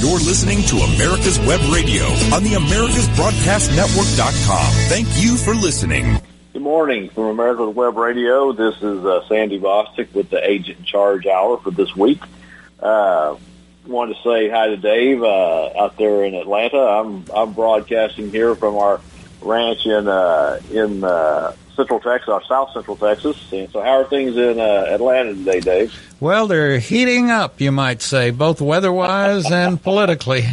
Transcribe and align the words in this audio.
You're 0.00 0.20
listening 0.20 0.62
to 0.62 0.76
America's 0.76 1.40
Web 1.40 1.60
Radio 1.72 2.04
on 2.32 2.44
the 2.44 2.52
AmericasBroadcastNetwork.com. 2.52 4.72
Thank 4.88 5.08
you 5.20 5.36
for 5.36 5.56
listening. 5.56 6.20
Good 6.52 6.62
morning 6.62 7.08
from 7.08 7.24
America's 7.24 7.74
Web 7.74 7.96
Radio. 7.96 8.52
This 8.52 8.76
is 8.76 9.04
uh, 9.04 9.26
Sandy 9.26 9.58
Bostic 9.58 10.14
with 10.14 10.30
the 10.30 10.38
Agent 10.48 10.78
in 10.78 10.84
Charge 10.84 11.26
Hour 11.26 11.58
for 11.58 11.72
this 11.72 11.96
week. 11.96 12.20
Uh, 12.78 13.34
wanted 13.88 14.14
to 14.14 14.22
say 14.22 14.48
hi 14.48 14.68
to 14.68 14.76
Dave 14.76 15.24
uh, 15.24 15.70
out 15.76 15.96
there 15.96 16.24
in 16.24 16.36
Atlanta. 16.36 16.78
I'm 16.78 17.24
I'm 17.34 17.52
broadcasting 17.52 18.30
here 18.30 18.54
from 18.54 18.76
our 18.76 19.00
ranch 19.42 19.84
in 19.84 20.06
uh, 20.06 20.60
in 20.70 21.02
uh, 21.02 21.54
Central 21.78 22.00
Texas, 22.00 22.28
or 22.28 22.42
South 22.42 22.72
Central 22.72 22.96
Texas. 22.96 23.52
And 23.52 23.70
so, 23.70 23.80
how 23.80 24.00
are 24.00 24.04
things 24.04 24.36
in 24.36 24.58
uh, 24.58 24.86
Atlanta 24.88 25.32
today, 25.32 25.60
Dave? 25.60 25.94
Well, 26.18 26.48
they're 26.48 26.80
heating 26.80 27.30
up, 27.30 27.60
you 27.60 27.70
might 27.70 28.02
say, 28.02 28.30
both 28.30 28.60
weather-wise 28.60 29.46
and 29.52 29.80
politically. 29.80 30.42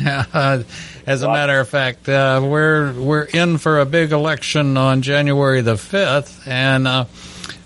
As 1.07 1.21
a 1.21 1.28
matter 1.28 1.60
of 1.60 1.68
fact, 1.68 2.07
uh, 2.07 2.42
we're 2.43 2.93
we're 2.93 3.24
in 3.24 3.57
for 3.57 3.80
a 3.80 3.86
big 3.86 4.11
election 4.11 4.78
on 4.78 5.02
January 5.02 5.61
the 5.61 5.78
fifth, 5.78 6.47
and 6.47 6.88
uh, 6.88 7.06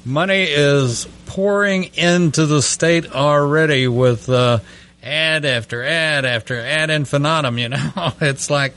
money 0.06 0.44
is 0.44 1.08
pouring 1.26 1.86
into 1.96 2.46
the 2.46 2.62
state 2.62 3.14
already 3.14 3.88
with 3.88 4.30
uh, 4.30 4.60
ad 5.04 5.46
after 5.46 5.84
ad 5.84 6.26
after 6.26 6.60
ad 6.60 6.90
infinitum. 6.90 7.58
You 7.58 7.70
know, 7.70 7.92
it's 8.22 8.50
like 8.50 8.74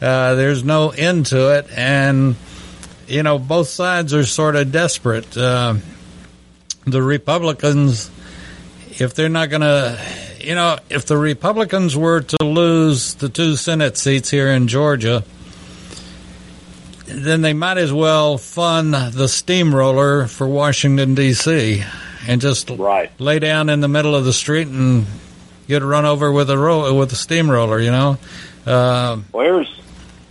uh, 0.00 0.34
there's 0.34 0.62
no 0.62 0.90
end 0.90 1.26
to 1.26 1.58
it, 1.58 1.66
and 1.74 2.36
you 3.10 3.22
know 3.22 3.38
both 3.38 3.68
sides 3.68 4.14
are 4.14 4.24
sort 4.24 4.56
of 4.56 4.72
desperate. 4.72 5.36
Uh, 5.36 5.74
the 6.86 7.02
Republicans, 7.02 8.10
if 8.88 9.14
they're 9.14 9.28
not 9.28 9.50
going 9.50 9.60
to, 9.60 10.00
you 10.40 10.54
know, 10.54 10.78
if 10.88 11.06
the 11.06 11.16
Republicans 11.16 11.96
were 11.96 12.22
to 12.22 12.44
lose 12.44 13.14
the 13.14 13.28
two 13.28 13.56
Senate 13.56 13.98
seats 13.98 14.30
here 14.30 14.48
in 14.48 14.68
Georgia, 14.68 15.24
then 17.06 17.42
they 17.42 17.52
might 17.52 17.78
as 17.78 17.92
well 17.92 18.38
fund 18.38 18.94
the 18.94 19.28
steamroller 19.28 20.26
for 20.26 20.46
Washington 20.46 21.14
D.C. 21.14 21.82
and 22.26 22.40
just 22.40 22.70
right. 22.70 23.10
lay 23.20 23.38
down 23.38 23.68
in 23.68 23.80
the 23.80 23.88
middle 23.88 24.14
of 24.14 24.24
the 24.24 24.32
street 24.32 24.68
and 24.68 25.06
get 25.66 25.82
run 25.82 26.04
over 26.04 26.32
with 26.32 26.48
a 26.50 26.56
ro- 26.56 26.94
with 26.94 27.12
a 27.12 27.16
steamroller. 27.16 27.80
You 27.80 27.90
know. 27.90 28.18
Uh, 28.66 29.18
well, 29.32 29.44
here's 29.44 29.79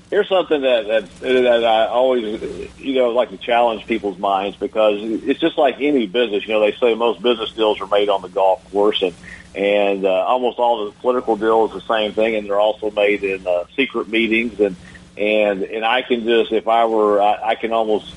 here's 0.09 0.27
something 0.27 0.61
that, 0.61 0.87
that 0.87 1.19
that 1.19 1.63
I 1.63 1.87
always 1.87 2.41
you 2.77 2.95
know 2.95 3.09
like 3.11 3.29
to 3.29 3.37
challenge 3.37 3.85
people's 3.85 4.17
minds 4.17 4.57
because 4.57 4.99
it's 5.01 5.39
just 5.39 5.57
like 5.57 5.75
any 5.79 6.07
business. 6.07 6.47
You 6.47 6.53
know, 6.53 6.61
they 6.61 6.73
say 6.73 6.95
most 6.95 7.21
business 7.21 7.51
deals 7.51 7.79
are 7.81 7.87
made 7.87 8.09
on 8.09 8.21
the 8.21 8.29
golf 8.29 8.63
course, 8.71 9.01
and 9.01 9.13
and 9.55 10.05
uh, 10.05 10.09
almost 10.09 10.59
all 10.59 10.85
the 10.85 10.91
political 10.93 11.35
deals 11.35 11.73
the 11.73 11.81
same 11.81 12.13
thing, 12.13 12.35
and 12.35 12.47
they're 12.47 12.59
also 12.59 12.91
made 12.91 13.23
in 13.23 13.45
uh, 13.45 13.65
secret 13.75 14.07
meetings 14.07 14.59
and 14.59 14.75
and 15.17 15.63
and 15.63 15.85
I 15.85 16.01
can 16.01 16.23
just 16.23 16.51
if 16.51 16.67
I 16.67 16.85
were 16.85 17.21
I, 17.21 17.49
I 17.49 17.55
can 17.55 17.73
almost 17.73 18.15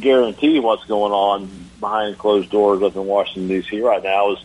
guarantee 0.00 0.60
what's 0.60 0.84
going 0.84 1.12
on 1.12 1.50
behind 1.80 2.16
closed 2.18 2.50
doors 2.50 2.82
up 2.82 2.96
in 2.96 3.04
Washington 3.04 3.48
D.C. 3.48 3.80
right 3.80 4.02
now 4.02 4.32
is 4.32 4.38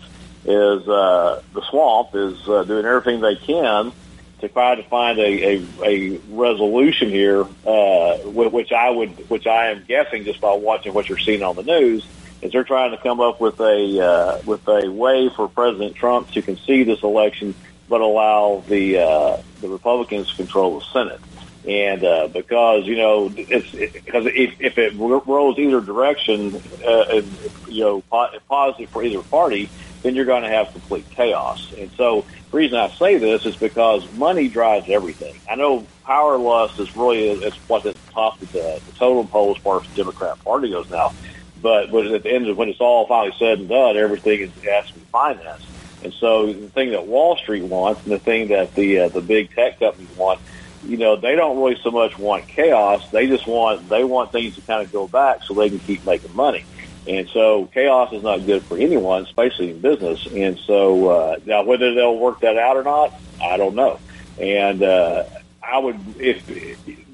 is 0.44 0.88
uh, 0.88 1.42
the 1.54 1.62
swamp 1.70 2.16
is 2.16 2.50
uh, 2.50 2.64
doing 2.64 2.86
everything 2.86 3.22
they 3.22 3.36
can 3.36 3.94
to 4.42 4.50
try 4.50 4.76
to 4.76 4.84
find 4.84 5.20
a, 5.20 5.24
a, 5.24 5.68
a 5.84 6.18
resolution 6.30 7.10
here, 7.10 7.46
uh, 7.66 8.18
which 8.26 8.72
I 8.72 8.90
would, 8.90 9.30
which 9.30 9.48
I 9.48 9.68
am 9.68 9.86
guessing 9.88 10.24
just 10.24 10.42
by 10.42 10.54
watching 10.54 10.94
what 10.94 11.08
you're 11.10 11.18
seeing 11.18 11.44
on 11.44 11.56
the 11.56 11.64
news, 11.64 12.06
is 12.42 12.52
they're 12.52 12.64
trying 12.64 12.92
to 12.92 12.98
come 12.98 13.20
up 13.22 13.40
with 13.40 13.60
a 13.60 14.04
uh, 14.04 14.42
with 14.46 14.68
a 14.68 14.92
way 14.92 15.30
for 15.36 15.48
President 15.48 15.96
Trump 15.96 16.32
to 16.32 16.42
concede 16.42 16.88
this 16.88 17.04
election, 17.04 17.56
but 17.88 18.02
allow 18.02 18.64
the 18.68 19.00
uh, 19.00 19.38
the 19.62 19.70
Republicans 19.70 20.32
control 20.34 20.80
the 20.80 20.86
Senate. 20.86 21.22
And 21.68 22.04
uh, 22.04 22.28
because 22.28 22.88
you 22.88 22.98
know 22.98 23.32
it's 23.36 23.72
because 23.72 24.26
it, 24.26 24.36
if, 24.36 24.60
if 24.60 24.78
it 24.80 24.96
rolls 24.96 25.60
either 25.60 25.80
direction, 25.80 26.60
uh, 26.86 27.22
you 27.68 27.84
know, 27.84 28.02
positive 28.50 28.90
for 28.90 29.04
either 29.04 29.22
party, 29.22 29.70
then 30.02 30.16
you're 30.16 30.26
going 30.26 30.44
to 30.44 30.50
have 30.50 30.72
complete 30.72 31.10
chaos. 31.10 31.74
And 31.78 31.92
so 31.92 32.26
the 32.52 32.58
reason 32.58 32.78
I 32.78 32.90
say 32.92 33.18
this 33.18 33.46
is 33.46 33.56
because 33.56 34.10
money 34.14 34.48
drives 34.48 34.90
everything. 34.90 35.36
I 35.50 35.56
know 35.56 35.86
power 36.04 36.38
lust 36.38 36.80
is 36.80 36.96
really 36.96 37.30
is 37.30 37.54
what's 37.68 37.86
at 37.86 37.96
the 37.96 38.12
top 38.12 38.42
of 38.42 38.52
the, 38.52 38.82
the 38.86 38.92
total 38.94 39.26
poll 39.26 39.56
as 39.56 39.62
far 39.62 39.82
as 39.82 39.88
the 39.88 39.96
Democrat 39.96 40.44
Party 40.44 40.70
goes 40.70 40.90
now. 40.90 41.14
But, 41.62 41.92
but 41.92 42.08
at 42.08 42.24
the 42.24 42.32
end 42.32 42.48
of 42.48 42.58
when 42.58 42.70
it's 42.70 42.82
all 42.82 43.06
finally 43.08 43.36
said 43.38 43.60
and 43.60 43.70
done, 43.70 43.96
everything 43.96 44.42
is, 44.42 44.52
has 44.64 44.88
to 44.88 44.94
be 44.96 45.06
financed. 45.12 45.68
And 46.04 46.14
so 46.14 46.52
the 46.52 46.68
thing 46.70 46.92
that 46.92 47.06
Wall 47.06 47.38
Street 47.38 47.64
wants 47.64 48.04
and 48.04 48.12
the 48.12 48.20
thing 48.20 48.48
that 48.48 48.74
the 48.74 49.02
uh, 49.02 49.10
the 49.10 49.22
big 49.22 49.54
tech 49.54 49.80
companies 49.80 50.10
want, 50.18 50.40
you 50.84 50.98
know, 50.98 51.16
they 51.16 51.36
don't 51.36 51.58
really 51.58 51.78
so 51.84 51.92
much 51.92 52.18
want 52.18 52.48
chaos. 52.48 53.08
They 53.12 53.28
just 53.28 53.46
want 53.46 53.88
they 53.88 54.04
want 54.04 54.32
things 54.32 54.56
to 54.56 54.62
kind 54.62 54.84
of 54.84 54.92
go 54.92 55.08
back 55.08 55.44
so 55.44 55.54
they 55.54 55.70
can 55.70 55.80
keep 55.80 56.04
making 56.06 56.36
money. 56.36 56.66
And 57.08 57.28
so 57.30 57.66
chaos 57.66 58.14
is 58.14 58.22
not 58.24 58.46
good 58.46 58.64
for 58.64 58.78
anyone, 58.78 59.24
especially 59.24 59.72
in 59.72 59.80
business. 59.80 60.28
And 60.28 60.60
so 60.60 61.10
uh, 61.10 61.36
now 61.46 61.64
whether 61.64 61.94
they'll 61.94 62.18
work 62.18 62.42
that 62.42 62.58
out 62.58 62.78
or 62.78 62.84
not, 62.84 63.14
I 63.42 63.58
don't 63.58 63.76
know. 63.76 64.00
And 64.40 64.84
uh, 64.84 65.26
I 65.64 65.80
would, 65.80 65.98
if 66.20 66.46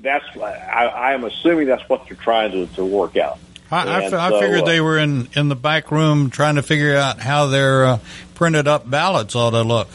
that's, 0.02 0.26
I, 0.38 0.86
I 0.88 1.14
am 1.14 1.24
assuming 1.24 1.68
that's 1.68 1.88
what 1.88 2.08
they're 2.08 2.18
trying 2.18 2.52
to, 2.52 2.68
to 2.76 2.86
work 2.86 3.16
out. 3.18 3.40
I, 3.70 4.06
I, 4.06 4.09
so, 4.09 4.18
I 4.18 4.40
figured 4.40 4.66
they 4.66 4.80
were 4.80 4.97
in, 4.97 5.28
in 5.36 5.50
the 5.50 5.56
back 5.56 5.92
room 5.92 6.30
trying 6.30 6.56
to 6.56 6.64
figure 6.64 6.96
out 6.96 7.20
how 7.20 7.47
their 7.47 7.86
uh, 7.86 8.00
printed 8.36 8.68
up 8.68 8.90
ballots 8.90 9.36
ought 9.36 9.52
to 9.52 9.64
look. 9.64 9.90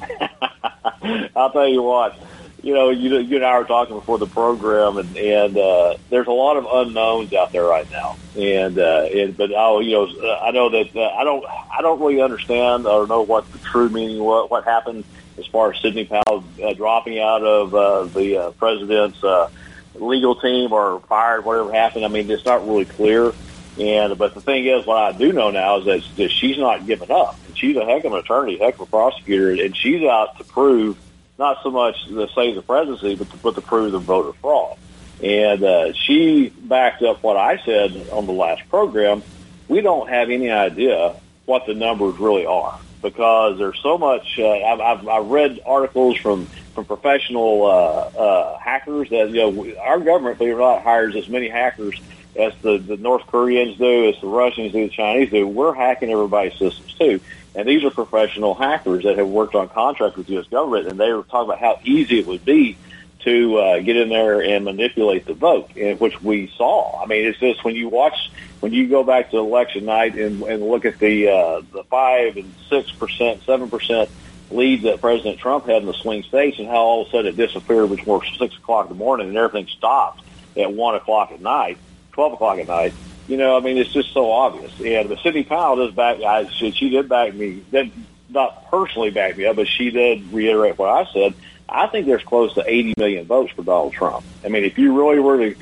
I'll 1.36 1.50
tell 1.50 1.68
you 1.68 1.82
what, 1.82 2.16
you 2.64 2.72
know, 2.72 2.88
you, 2.88 3.18
you 3.18 3.36
and 3.36 3.44
I 3.44 3.58
were 3.58 3.66
talking 3.66 3.94
before 3.94 4.16
the 4.16 4.26
program, 4.26 4.96
and 4.96 5.14
and 5.18 5.58
uh, 5.58 5.96
there's 6.08 6.26
a 6.26 6.32
lot 6.32 6.56
of 6.56 6.66
unknowns 6.72 7.34
out 7.34 7.52
there 7.52 7.64
right 7.64 7.88
now. 7.90 8.16
And 8.36 8.78
uh, 8.78 9.06
and 9.12 9.36
but 9.36 9.54
I, 9.54 9.80
you 9.80 9.92
know, 9.92 10.38
I 10.40 10.50
know 10.50 10.70
that 10.70 10.96
uh, 10.96 11.10
I 11.10 11.24
don't 11.24 11.44
I 11.44 11.82
don't 11.82 12.00
really 12.00 12.22
understand 12.22 12.86
or 12.86 13.06
know 13.06 13.20
what 13.20 13.50
the 13.52 13.58
true 13.58 13.90
meaning 13.90 14.24
what 14.24 14.50
what 14.50 14.64
happened 14.64 15.04
as 15.36 15.46
far 15.46 15.74
as 15.74 15.80
Sidney 15.82 16.06
Powell 16.06 16.42
uh, 16.64 16.72
dropping 16.72 17.18
out 17.18 17.42
of 17.42 17.74
uh, 17.74 18.04
the 18.04 18.38
uh, 18.38 18.50
president's 18.52 19.22
uh, 19.22 19.50
legal 19.96 20.34
team 20.34 20.72
or 20.72 21.00
fired, 21.00 21.44
whatever 21.44 21.70
happened. 21.70 22.06
I 22.06 22.08
mean, 22.08 22.30
it's 22.30 22.46
not 22.46 22.66
really 22.66 22.86
clear. 22.86 23.34
And 23.78 24.16
but 24.16 24.32
the 24.32 24.40
thing 24.40 24.64
is, 24.64 24.86
what 24.86 24.96
I 24.96 25.12
do 25.12 25.34
know 25.34 25.50
now 25.50 25.80
is 25.80 25.84
that, 25.84 26.02
that 26.16 26.30
she's 26.30 26.56
not 26.56 26.86
giving 26.86 27.10
up. 27.10 27.38
She's 27.56 27.76
a 27.76 27.84
heck 27.84 28.04
of 28.04 28.14
an 28.14 28.20
attorney, 28.20 28.56
heck 28.56 28.74
of 28.74 28.80
a 28.82 28.86
prosecutor, 28.86 29.50
and 29.50 29.76
she's 29.76 30.02
out 30.04 30.38
to 30.38 30.44
prove 30.44 30.96
not 31.38 31.62
so 31.62 31.70
much 31.70 32.06
to 32.06 32.28
save 32.34 32.54
the 32.54 32.62
presidency, 32.62 33.16
but 33.16 33.30
to, 33.30 33.36
put 33.38 33.54
to 33.56 33.60
prove 33.60 33.92
the 33.92 33.98
voter 33.98 34.32
fraud. 34.40 34.76
And 35.22 35.62
uh, 35.62 35.92
she 35.92 36.50
backed 36.50 37.02
up 37.02 37.22
what 37.22 37.36
I 37.36 37.58
said 37.58 38.08
on 38.10 38.26
the 38.26 38.32
last 38.32 38.68
program. 38.68 39.22
We 39.68 39.80
don't 39.80 40.08
have 40.08 40.30
any 40.30 40.50
idea 40.50 41.14
what 41.46 41.66
the 41.66 41.74
numbers 41.74 42.18
really 42.18 42.46
are 42.46 42.78
because 43.02 43.58
there's 43.58 43.78
so 43.80 43.98
much. 43.98 44.38
Uh, 44.38 44.50
I've, 44.50 44.80
I've, 44.80 45.08
I've 45.08 45.26
read 45.26 45.60
articles 45.64 46.16
from 46.18 46.46
from 46.74 46.84
professional 46.84 47.64
uh, 47.64 47.68
uh, 47.68 48.58
hackers 48.58 49.10
that 49.10 49.30
you 49.30 49.36
know 49.52 49.76
our 49.80 50.00
government, 50.00 50.38
believe 50.38 50.54
it 50.54 50.56
or 50.56 50.60
not, 50.60 50.82
hires 50.82 51.14
as 51.14 51.28
many 51.28 51.48
hackers 51.48 52.00
as 52.36 52.52
the, 52.62 52.78
the 52.78 52.96
North 52.96 53.26
Koreans 53.28 53.78
do, 53.78 54.08
as 54.08 54.20
the 54.20 54.26
Russians 54.26 54.72
do, 54.72 54.88
the 54.88 54.92
Chinese 54.92 55.30
do. 55.30 55.46
We're 55.46 55.74
hacking 55.74 56.10
everybody's 56.10 56.58
systems 56.58 56.94
too. 56.94 57.20
And 57.54 57.68
these 57.68 57.84
are 57.84 57.90
professional 57.90 58.54
hackers 58.54 59.04
that 59.04 59.16
have 59.16 59.28
worked 59.28 59.54
on 59.54 59.68
contracts 59.68 60.16
with 60.16 60.26
the 60.26 60.34
U.S. 60.34 60.46
government, 60.48 60.88
and 60.88 60.98
they 60.98 61.12
were 61.12 61.22
talking 61.22 61.50
about 61.50 61.60
how 61.60 61.78
easy 61.84 62.18
it 62.18 62.26
would 62.26 62.44
be 62.44 62.76
to 63.20 63.56
uh, 63.56 63.80
get 63.80 63.96
in 63.96 64.08
there 64.08 64.42
and 64.42 64.64
manipulate 64.64 65.26
the 65.26 65.34
vote, 65.34 65.70
in 65.76 65.96
which 65.98 66.20
we 66.20 66.52
saw. 66.56 67.00
I 67.02 67.06
mean, 67.06 67.26
it's 67.26 67.38
just 67.38 67.64
when 67.64 67.74
you 67.74 67.88
watch, 67.88 68.14
when 68.60 68.72
you 68.72 68.88
go 68.88 69.04
back 69.04 69.30
to 69.30 69.38
election 69.38 69.84
night 69.84 70.16
and, 70.18 70.42
and 70.42 70.62
look 70.62 70.84
at 70.84 70.98
the 70.98 71.28
uh, 71.28 71.62
the 71.72 71.84
five 71.84 72.36
and 72.36 72.54
six 72.68 72.90
percent, 72.92 73.42
seven 73.44 73.70
percent 73.70 74.10
lead 74.50 74.82
that 74.82 75.00
President 75.00 75.38
Trump 75.38 75.66
had 75.66 75.78
in 75.78 75.86
the 75.86 75.94
swing 75.94 76.22
states, 76.24 76.58
and 76.58 76.68
how 76.68 76.76
all 76.76 77.02
of 77.02 77.08
a 77.08 77.10
sudden 77.10 77.26
it 77.26 77.36
disappeared 77.36 77.88
before 77.88 78.22
six 78.38 78.56
o'clock 78.56 78.86
in 78.86 78.92
the 78.96 78.98
morning, 78.98 79.28
and 79.28 79.36
everything 79.36 79.68
stopped 79.68 80.22
at 80.56 80.72
one 80.72 80.96
o'clock 80.96 81.30
at 81.30 81.40
night, 81.40 81.78
twelve 82.12 82.32
o'clock 82.32 82.58
at 82.58 82.66
night 82.66 82.94
you 83.28 83.36
know, 83.36 83.56
I 83.56 83.60
mean, 83.60 83.78
it's 83.78 83.92
just 83.92 84.12
so 84.12 84.30
obvious. 84.30 84.72
And 84.80 85.08
the 85.08 85.16
Sidney 85.22 85.44
Powell 85.44 85.76
does 85.76 85.94
back. 85.94 86.20
I, 86.20 86.48
she, 86.48 86.72
she 86.72 86.90
did 86.90 87.08
back 87.08 87.34
me. 87.34 87.62
Did 87.70 87.92
not 88.28 88.70
personally 88.70 89.10
back 89.10 89.36
me 89.36 89.46
up, 89.46 89.56
but 89.56 89.68
she 89.68 89.90
did 89.90 90.32
reiterate 90.32 90.78
what 90.78 90.90
I 90.90 91.10
said. 91.12 91.34
I 91.68 91.86
think 91.86 92.06
there's 92.06 92.22
close 92.22 92.54
to 92.54 92.64
80 92.66 92.94
million 92.98 93.24
votes 93.24 93.52
for 93.52 93.62
Donald 93.62 93.94
Trump. 93.94 94.24
I 94.44 94.48
mean, 94.48 94.64
if 94.64 94.76
you 94.76 94.96
really 94.98 95.18
were 95.18 95.38
to 95.38 95.56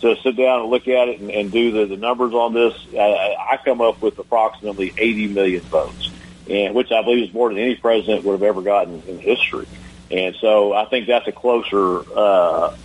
to 0.00 0.16
sit 0.16 0.36
down 0.36 0.60
and 0.60 0.70
look 0.70 0.86
at 0.86 1.08
it 1.08 1.18
and, 1.18 1.30
and 1.30 1.50
do 1.50 1.72
the, 1.72 1.86
the 1.86 1.96
numbers 1.96 2.34
on 2.34 2.52
this, 2.52 2.74
I, 2.92 3.36
I 3.52 3.58
come 3.64 3.80
up 3.80 4.02
with 4.02 4.18
approximately 4.18 4.92
80 4.96 5.28
million 5.28 5.62
votes, 5.62 6.10
and 6.48 6.74
which 6.74 6.92
I 6.92 7.02
believe 7.02 7.28
is 7.28 7.34
more 7.34 7.48
than 7.48 7.58
any 7.58 7.74
president 7.74 8.24
would 8.24 8.32
have 8.32 8.42
ever 8.42 8.60
gotten 8.60 9.02
in 9.08 9.18
history. 9.18 9.66
And 10.10 10.36
so 10.36 10.74
I 10.74 10.84
think 10.84 11.06
that's 11.06 11.26
a 11.26 11.32
closer, 11.32 12.02
uh, 12.14 12.76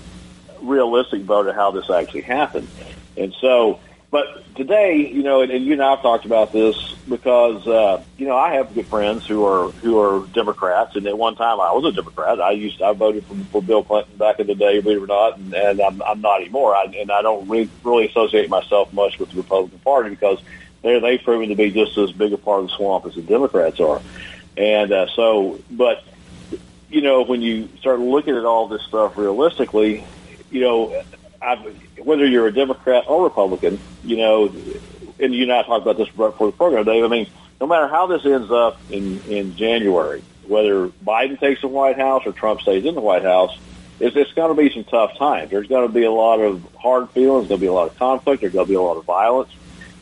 realistic 0.62 1.24
vote 1.24 1.47
of 1.47 1.56
how 1.56 1.71
this 1.71 1.89
actually 1.89 2.21
happened. 2.21 2.69
And 3.18 3.33
so 3.39 3.80
but 4.13 4.54
today, 4.54 5.10
you 5.12 5.24
know, 5.24 5.42
and, 5.42 5.51
and 5.51 5.65
you 5.65 5.74
and 5.74 5.81
I've 5.81 6.04
talked 6.04 6.25
about 6.25 6.54
this 6.54 6.75
because 7.10 7.68
uh, 7.68 8.04
you 8.15 8.27
know 8.27 8.38
I 8.38 8.54
have 8.54 8.75
good 8.75 8.86
friends 8.86 9.25
who 9.25 9.44
are 9.44 9.71
who 9.71 9.98
are 10.00 10.27
Democrats, 10.27 10.95
and 10.95 11.07
at 11.07 11.18
one 11.18 11.36
time 11.36 11.60
I 11.60 11.71
was 11.71 11.83
a 11.86 11.92
Democrat. 11.92 12.39
I 12.39 12.51
used 12.51 12.77
to, 12.77 12.86
I 12.86 12.94
voted 12.94 13.25
for, 13.25 13.33
for 13.51 13.63
Bill 13.63 13.83
Clinton 13.83 14.15
back 14.18 14.39
in 14.39 14.45
the 14.45 14.54
day, 14.54 14.80
believe 14.81 15.00
it 15.00 15.04
or 15.06 15.07
not, 15.07 15.39
and, 15.39 15.56
and 15.56 15.81
I'm, 15.81 16.00
I'm 16.04 16.21
not 16.21 16.42
anymore. 16.42 16.75
I, 16.75 16.83
and 16.95 17.12
I 17.12 17.24
don't 17.24 17.50
re- 17.50 17.71
really 17.83 18.07
associate 18.07 18.51
myself 18.51 18.94
much 18.94 19.18
with 19.18 19.31
the 19.31 19.38
Republican 19.38 19.80
Party 19.80 20.12
because 20.12 20.39
they're 20.83 21.00
they've 21.00 21.24
proven 21.24 21.50
to 21.50 21.56
be 21.56 21.71
just 21.71 21.98
as 21.98 22.12
big 22.12 22.33
a 22.33 22.38
part 22.38 22.62
of 22.62 22.69
the 22.69 22.75
swamp 22.75 23.07
as 23.07 23.16
the 23.16 23.24
Democrats 23.24 23.80
are. 23.80 24.00
And 24.56 24.92
uh, 24.92 25.07
so, 25.16 25.59
but 25.71 26.04
you 26.88 27.01
know, 27.01 27.24
when 27.24 27.42
you 27.42 27.68
start 27.80 28.00
looking 28.00 28.36
at 28.36 28.45
all 28.45 28.68
this 28.68 28.83
stuff 28.83 29.18
realistically, 29.18 30.06
you 30.51 30.62
know, 30.62 31.04
I've, 31.44 32.00
whether 32.00 32.25
you're 32.25 32.48
a 32.48 32.54
Democrat 32.54 33.06
or 33.07 33.24
Republican, 33.24 33.80
you 34.04 34.18
know, 34.18 34.45
and 35.19 35.34
you 35.34 35.44
and 35.44 35.51
I 35.51 35.63
talked 35.63 35.84
about 35.84 35.98
this 35.98 36.07
for 36.10 36.31
the 36.31 36.51
program, 36.51 36.86
Dave. 36.86 37.04
I 37.04 37.07
mean, 37.07 37.28
no 37.60 37.68
matter 37.68 37.88
how 37.88 38.07
this 38.07 38.25
ends 38.25 38.51
up 38.51 38.80
in 38.90 39.22
in 39.28 39.56
January, 39.56 40.24
whether 40.48 40.88
Biden 40.88 41.40
takes 41.40 41.62
the 41.62 41.68
White 41.68 41.98
House 41.98 42.24
or 42.25 42.31
Trump 42.31 42.62
stays 42.62 42.86
in 42.86 42.95
the 42.95 43.01
White 43.01 43.24
House, 43.24 43.57
it's, 44.00 44.16
it's 44.16 44.34
going 44.34 44.56
to 44.56 44.62
be 44.62 44.74
some 44.74 44.84
tough 44.84 45.18
times. 45.18 45.51
There's 45.51 45.68
going 45.68 45.88
to 45.88 45.94
be 45.94 46.04
a 46.04 46.12
lot 46.12 46.40
of 46.40 46.63
hard 46.75 47.10
feelings. 47.12 47.50
To 47.50 47.57
be 47.57 47.68
a 47.68 47.74
lot 47.74 47.90
of 47.90 47.98
conflict. 47.98 48.42
There's 48.42 48.54
going 48.54 48.66
to 48.66 48.69
be 48.69 48.75
a 48.75 48.81
lot 48.81 48.98
of 48.98 49.06
violence, 49.06 49.51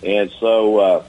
and 0.04 0.32
so. 0.40 0.78
Uh, 0.78 1.04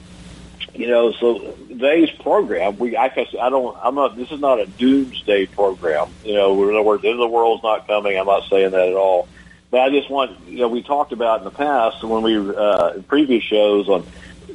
you 0.74 0.86
know, 0.86 1.12
so 1.12 1.38
today's 1.68 2.10
program, 2.10 2.78
we, 2.78 2.96
I 2.96 3.08
guess, 3.08 3.34
I 3.38 3.50
don't, 3.50 3.76
I'm 3.82 3.94
not, 3.94 4.16
this 4.16 4.30
is 4.30 4.40
not 4.40 4.58
a 4.58 4.66
doomsday 4.66 5.46
program. 5.46 6.08
You 6.24 6.34
know, 6.34 6.62
in 6.62 6.70
other 6.70 6.82
words, 6.82 7.04
end 7.04 7.14
of 7.14 7.18
the 7.18 7.28
world's 7.28 7.62
not 7.62 7.86
coming. 7.86 8.18
I'm 8.18 8.24
not 8.24 8.48
saying 8.48 8.70
that 8.70 8.88
at 8.88 8.94
all. 8.94 9.28
But 9.72 9.80
I 9.80 9.88
just 9.88 10.10
want, 10.10 10.38
you 10.46 10.58
know, 10.58 10.68
we 10.68 10.82
talked 10.82 11.12
about 11.12 11.38
in 11.38 11.44
the 11.44 11.50
past 11.50 12.04
when 12.04 12.22
we, 12.22 12.36
uh, 12.36 12.90
in 12.90 13.02
previous 13.04 13.42
shows 13.42 13.88
on 13.88 14.06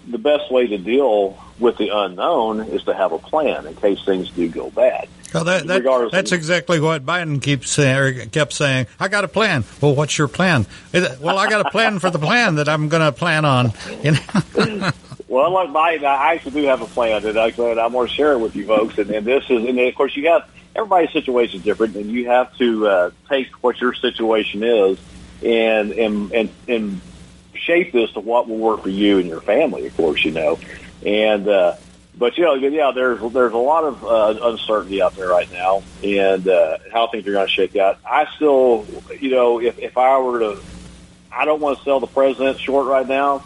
the 0.08 0.20
best 0.20 0.52
way 0.52 0.68
to 0.68 0.78
deal 0.78 1.44
with 1.58 1.76
the 1.78 1.90
unknown 1.90 2.60
is 2.60 2.84
to 2.84 2.94
have 2.94 3.12
a 3.12 3.18
plan 3.18 3.66
in 3.66 3.76
case 3.76 4.06
things 4.06 4.30
do 4.30 4.48
go 4.48 4.70
bad. 4.70 5.10
Well, 5.34 5.44
that, 5.46 5.66
that, 5.66 6.10
that's 6.12 6.32
exactly 6.32 6.80
what 6.80 7.04
Biden 7.04 7.42
keeps 7.42 7.72
saying, 7.72 8.30
kept 8.30 8.54
saying. 8.54 8.86
I 9.00 9.08
got 9.08 9.24
a 9.24 9.28
plan. 9.28 9.64
Well, 9.82 9.96
what's 9.96 10.20
your 10.20 10.28
plan? 10.28 10.68
Well, 10.94 11.40
I 11.40 11.50
got 11.50 11.66
a 11.66 11.70
plan 11.72 11.98
for 11.98 12.12
the 12.12 12.20
plan 12.20 12.56
that 12.56 12.70
I'm 12.70 12.88
going 12.88 13.02
to 13.02 13.12
plan 13.12 13.44
on. 13.44 13.74
You 14.04 14.12
know? 14.12 14.20
well, 15.28 15.48
unlike 15.48 15.70
Biden, 15.70 16.06
I 16.06 16.36
actually 16.36 16.62
do 16.62 16.68
have 16.68 16.84
a 16.84 16.86
plan, 16.86 17.26
and 17.26 17.40
I, 17.40 17.48
I'm 17.48 17.92
going 17.92 18.08
to 18.08 18.14
share 18.14 18.34
it 18.34 18.38
with 18.38 18.56
you 18.56 18.68
folks. 18.68 19.00
And, 19.00 19.10
and 19.10 19.26
this 19.26 19.44
is, 19.50 19.66
and 19.66 19.80
of 19.80 19.96
course, 19.96 20.16
you 20.16 20.30
have 20.30 20.48
everybody's 20.78 21.12
situation 21.12 21.60
is 21.60 21.66
different, 21.66 21.96
and 21.96 22.10
you 22.12 22.28
have 22.28 22.56
to 22.58 22.88
uh, 22.88 23.12
take 23.28 23.52
what 23.64 23.82
your 23.82 23.94
situation 23.94 24.64
is 24.64 25.00
and 25.44 25.92
and 25.92 26.32
and 26.32 26.50
and 26.68 27.02
shape 27.54 27.92
this 27.92 28.12
to 28.12 28.20
what 28.20 28.48
will 28.48 28.58
work 28.58 28.84
for 28.84 28.90
you 28.90 29.20
and 29.20 29.28
your 29.28 29.42
family. 29.42 29.88
Of 29.88 29.98
course, 29.98 30.24
you 30.24 30.32
know, 30.32 30.60
and 31.06 31.48
uh, 31.48 31.76
but 32.18 32.38
you 32.38 32.46
know, 32.46 32.54
yeah, 32.54 32.92
there's 32.94 33.20
there's 33.34 33.54
a 33.54 33.58
lot 33.58 33.84
of 33.84 34.04
uh, 34.06 34.48
uncertainty 34.48 35.02
out 35.02 35.16
there 35.16 35.30
right 35.30 35.52
now, 35.52 35.84
and 36.04 36.48
uh, 36.48 36.78
how 36.94 37.08
things 37.08 37.28
are 37.28 37.34
going 37.34 37.48
to 37.48 37.54
shake 37.54 37.76
out. 37.76 38.00
I 38.06 38.28
still, 38.36 38.86
you 39.20 39.32
know, 39.32 39.60
if 39.60 39.80
if 39.80 39.98
I 39.98 40.20
were 40.20 40.40
to, 40.40 40.62
I 41.32 41.46
don't 41.46 41.60
want 41.60 41.80
to 41.80 41.84
sell 41.84 42.00
the 42.00 42.08
president 42.08 42.60
short 42.60 42.88
right 42.88 43.08
now 43.08 43.44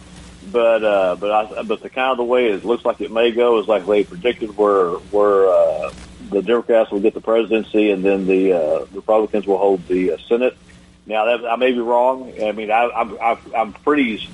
but 0.52 0.84
uh, 0.84 1.16
but 1.20 1.32
I, 1.32 1.64
but 1.64 1.82
the 1.82 1.90
kind 1.90 2.12
of 2.12 2.18
the 2.18 2.24
way 2.24 2.48
it 2.48 2.66
looks 2.66 2.84
like 2.84 3.00
it 3.02 3.12
may 3.12 3.32
go 3.32 3.60
is 3.60 3.68
like 3.68 3.86
they 3.86 4.04
predicted, 4.04 4.58
where 4.58 4.90
where 4.90 5.48
uh, 5.48 5.92
the 6.32 6.42
Democrats 6.42 6.92
will 6.92 7.02
get 7.02 7.14
the 7.14 7.22
presidency, 7.22 7.92
and 7.92 8.04
then 8.04 8.26
the 8.26 8.54
uh, 8.54 8.86
Republicans 8.94 9.46
will 9.46 9.58
hold 9.58 9.86
the 9.88 10.14
uh, 10.14 10.18
Senate. 10.28 10.58
Now, 11.06 11.26
that, 11.26 11.46
I 11.46 11.56
may 11.58 11.72
be 11.72 11.80
wrong. 11.80 12.34
I 12.42 12.52
mean, 12.52 12.72
I, 12.72 12.90
I'm 12.90 13.18
I'm 13.56 13.74
pretty 13.74 14.28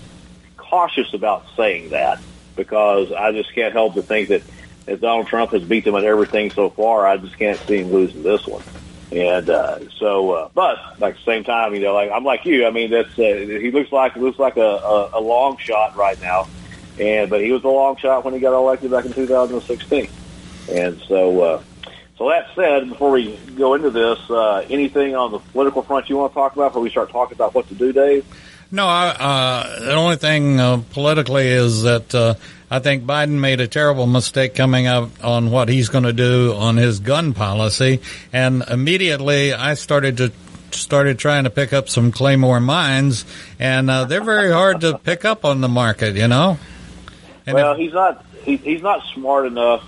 cautious 0.58 1.14
about 1.14 1.46
saying 1.56 1.90
that 1.90 2.22
because 2.56 3.12
I 3.12 3.32
just 3.32 3.54
can't 3.54 3.74
help 3.74 3.96
but 3.96 4.06
think 4.06 4.30
that 4.30 4.44
as 4.86 5.00
Donald 5.00 5.28
Trump 5.28 5.52
has 5.52 5.64
beat 5.64 5.86
them 5.86 5.96
at 5.96 6.04
everything 6.04 6.52
so 6.52 6.70
far, 6.70 7.08
I 7.08 7.18
just 7.18 7.38
can't 7.38 7.60
see 7.60 7.78
him 7.78 7.92
losing 7.92 8.24
this 8.24 8.46
one. 8.46 8.64
And 9.12 9.50
uh, 9.50 9.90
so, 9.92 10.32
uh, 10.32 10.50
but 10.54 10.78
like 11.00 11.16
at 11.16 11.20
the 11.20 11.26
same 11.26 11.44
time, 11.44 11.74
you 11.74 11.80
know, 11.80 11.94
like 11.94 12.12
I'm 12.12 12.26
like 12.26 12.46
you. 12.46 12.68
I 12.68 12.72
mean, 12.72 12.92
that's 12.92 13.18
uh, 13.18 13.22
he 13.24 13.72
looks 13.72 13.92
like 13.92 14.16
looks 14.18 14.40
like 14.40 14.58
a, 14.58 14.62
a, 14.62 15.10
a 15.14 15.22
long 15.22 15.58
shot 15.58 15.96
right 15.96 16.20
now, 16.22 16.48
and 17.00 17.30
but 17.30 17.42
he 17.42 17.52
was 17.52 17.64
a 17.64 17.70
long 17.70 17.96
shot 17.96 18.26
when 18.26 18.34
he 18.34 18.42
got 18.42 18.54
elected 18.54 18.92
back 18.92 19.06
in 19.06 19.14
2016. 19.14 20.10
And 20.70 21.02
so, 21.08 21.42
uh, 21.42 21.64
so 22.18 22.30
that 22.30 22.48
said, 22.56 22.90
before 22.90 23.12
we 23.12 23.36
go 23.56 23.76
into 23.76 23.92
this, 23.92 24.20
uh, 24.30 24.66
anything 24.70 25.16
on 25.16 25.32
the 25.32 25.40
political 25.40 25.84
front 25.84 26.10
you 26.10 26.18
want 26.18 26.32
to 26.32 26.34
talk 26.34 26.56
about 26.56 26.70
before 26.70 26.82
we 26.82 26.90
start 26.90 27.12
talking 27.12 27.36
about 27.36 27.54
what 27.54 27.68
to 27.68 27.76
do, 27.76 27.94
Dave? 27.94 28.26
No, 28.72 28.88
I, 28.88 29.10
uh, 29.10 29.80
the 29.80 29.94
only 29.94 30.16
thing 30.16 30.60
uh, 30.60 30.82
politically 30.92 31.48
is 31.48 31.84
that 31.84 32.14
uh, 32.14 32.34
I 32.70 32.80
think 32.80 33.04
Biden 33.04 33.40
made 33.40 33.62
a 33.62 33.68
terrible 33.68 34.08
mistake 34.08 34.56
coming 34.56 34.88
up 34.88 35.24
on 35.24 35.52
what 35.52 35.70
he's 35.70 35.90
going 35.90 36.04
to 36.04 36.14
do 36.14 36.54
on 36.54 36.76
his 36.76 37.00
gun 37.00 37.34
policy, 37.34 38.02
and 38.34 38.64
immediately 38.68 39.54
I 39.54 39.76
started 39.76 40.18
to 40.18 40.32
started 40.72 41.18
trying 41.18 41.46
to 41.46 41.50
pick 41.50 41.72
up 41.72 41.88
some 41.88 42.12
Claymore 42.12 42.60
mines, 42.60 43.26
and 43.58 43.90
uh, 43.90 44.04
they're 44.06 44.24
very 44.24 44.52
hard 44.52 44.82
to 44.82 44.98
pick 44.98 45.24
up 45.24 45.46
on 45.46 45.62
the 45.62 45.70
market, 45.70 46.16
you 46.16 46.28
know. 46.28 46.58
And 47.46 47.56
well, 47.56 47.72
if, 47.72 47.78
he's 47.78 47.94
not 47.94 48.26
he, 48.44 48.58
he's 48.58 48.82
not 48.82 49.02
smart 49.14 49.46
enough 49.46 49.84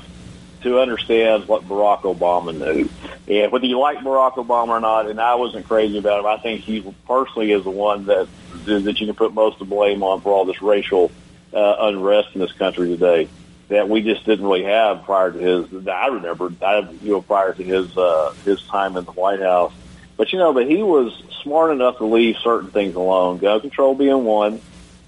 to 0.61 0.79
understand 0.79 1.47
what 1.47 1.67
Barack 1.67 2.01
Obama 2.01 2.53
knew. 2.53 2.89
And 3.27 3.51
whether 3.51 3.65
you 3.65 3.79
like 3.79 3.99
Barack 3.99 4.33
Obama 4.33 4.69
or 4.69 4.79
not, 4.79 5.09
and 5.09 5.19
I 5.19 5.35
wasn't 5.35 5.67
crazy 5.67 5.97
about 5.97 6.19
him, 6.19 6.25
I 6.25 6.37
think 6.37 6.61
he 6.61 6.81
personally 7.07 7.51
is 7.51 7.63
the 7.63 7.69
one 7.69 8.05
that 8.05 8.27
that 8.65 8.99
you 8.99 9.07
can 9.07 9.15
put 9.15 9.33
most 9.33 9.61
of 9.61 9.69
the 9.69 9.75
blame 9.75 10.03
on 10.03 10.21
for 10.21 10.31
all 10.31 10.45
this 10.45 10.61
racial 10.61 11.11
uh, 11.53 11.75
unrest 11.79 12.29
in 12.33 12.41
this 12.41 12.51
country 12.51 12.89
today 12.89 13.27
that 13.69 13.87
we 13.87 14.01
just 14.01 14.25
didn't 14.25 14.45
really 14.45 14.63
have 14.63 15.03
prior 15.03 15.31
to 15.31 15.37
his. 15.37 15.87
I 15.87 16.07
remember, 16.07 16.51
I, 16.61 16.79
you 17.01 17.11
know, 17.11 17.21
prior 17.21 17.53
to 17.53 17.63
his 17.63 17.95
uh, 17.97 18.33
his 18.43 18.61
time 18.63 18.97
in 18.97 19.05
the 19.05 19.11
White 19.11 19.41
House. 19.41 19.73
But 20.17 20.33
you 20.33 20.39
know, 20.39 20.51
but 20.53 20.67
he 20.67 20.83
was 20.83 21.13
smart 21.43 21.71
enough 21.71 21.97
to 21.99 22.05
leave 22.05 22.35
certain 22.37 22.71
things 22.71 22.95
alone. 22.95 23.37
Gun 23.37 23.61
control 23.61 23.95
being 23.95 24.25
one. 24.25 24.59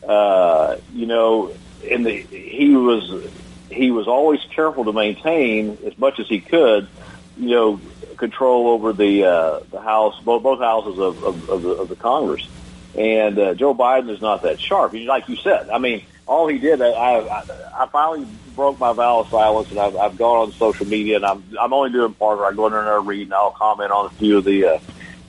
Uh, 0.08 0.78
you 0.94 1.06
know, 1.06 1.52
and 1.90 2.08
he 2.08 2.76
was 2.76 3.12
he 3.72 3.92
was 3.92 4.08
always 4.08 4.40
careful 4.56 4.86
to 4.86 4.94
maintain 4.94 5.78
as 5.86 5.98
much 5.98 6.20
as 6.20 6.28
he 6.28 6.42
could, 6.42 6.88
you 7.38 7.50
know, 7.50 7.82
control 8.18 8.68
over 8.68 8.94
the 8.94 9.26
uh, 9.26 9.60
the 9.72 9.82
house, 9.82 10.20
both 10.24 10.44
both 10.44 10.60
houses 10.60 11.00
of 11.00 11.24
of, 11.24 11.50
of, 11.50 11.62
the, 11.62 11.70
of 11.70 11.90
the 11.90 11.96
Congress. 11.96 12.48
And 12.94 13.40
uh, 13.40 13.54
Joe 13.54 13.74
Biden 13.74 14.10
is 14.10 14.22
not 14.22 14.44
that 14.44 14.60
sharp. 14.60 14.94
Like 14.94 15.30
you 15.30 15.38
said, 15.38 15.70
I 15.70 15.80
mean, 15.80 16.04
all 16.28 16.48
he 16.48 16.58
did, 16.58 16.82
I, 16.82 16.90
I, 16.90 17.44
I 17.74 17.88
finally 17.88 18.28
broke 18.54 18.80
my 18.80 18.92
vow 18.92 19.22
of 19.22 19.30
silence, 19.30 19.70
and 19.72 19.80
I've, 19.80 19.96
I've 19.96 20.18
gone 20.18 20.48
on 20.48 20.52
social 20.54 20.86
media, 20.86 21.16
and 21.16 21.26
I'm 21.26 21.44
I'm 21.60 21.74
only 21.74 21.92
doing 21.92 22.14
part 22.14 22.38
of 22.38 22.44
it. 22.44 22.48
I 22.48 22.54
go 22.54 22.68
in 22.68 22.74
there 22.74 22.82
and 22.82 22.90
I 22.90 22.98
read, 22.98 23.24
and 23.24 23.34
I'll 23.34 23.52
comment 23.52 23.92
on 23.92 24.08
a 24.08 24.10
few 24.12 24.38
of 24.40 24.46
the 24.46 24.66
uh, 24.66 24.80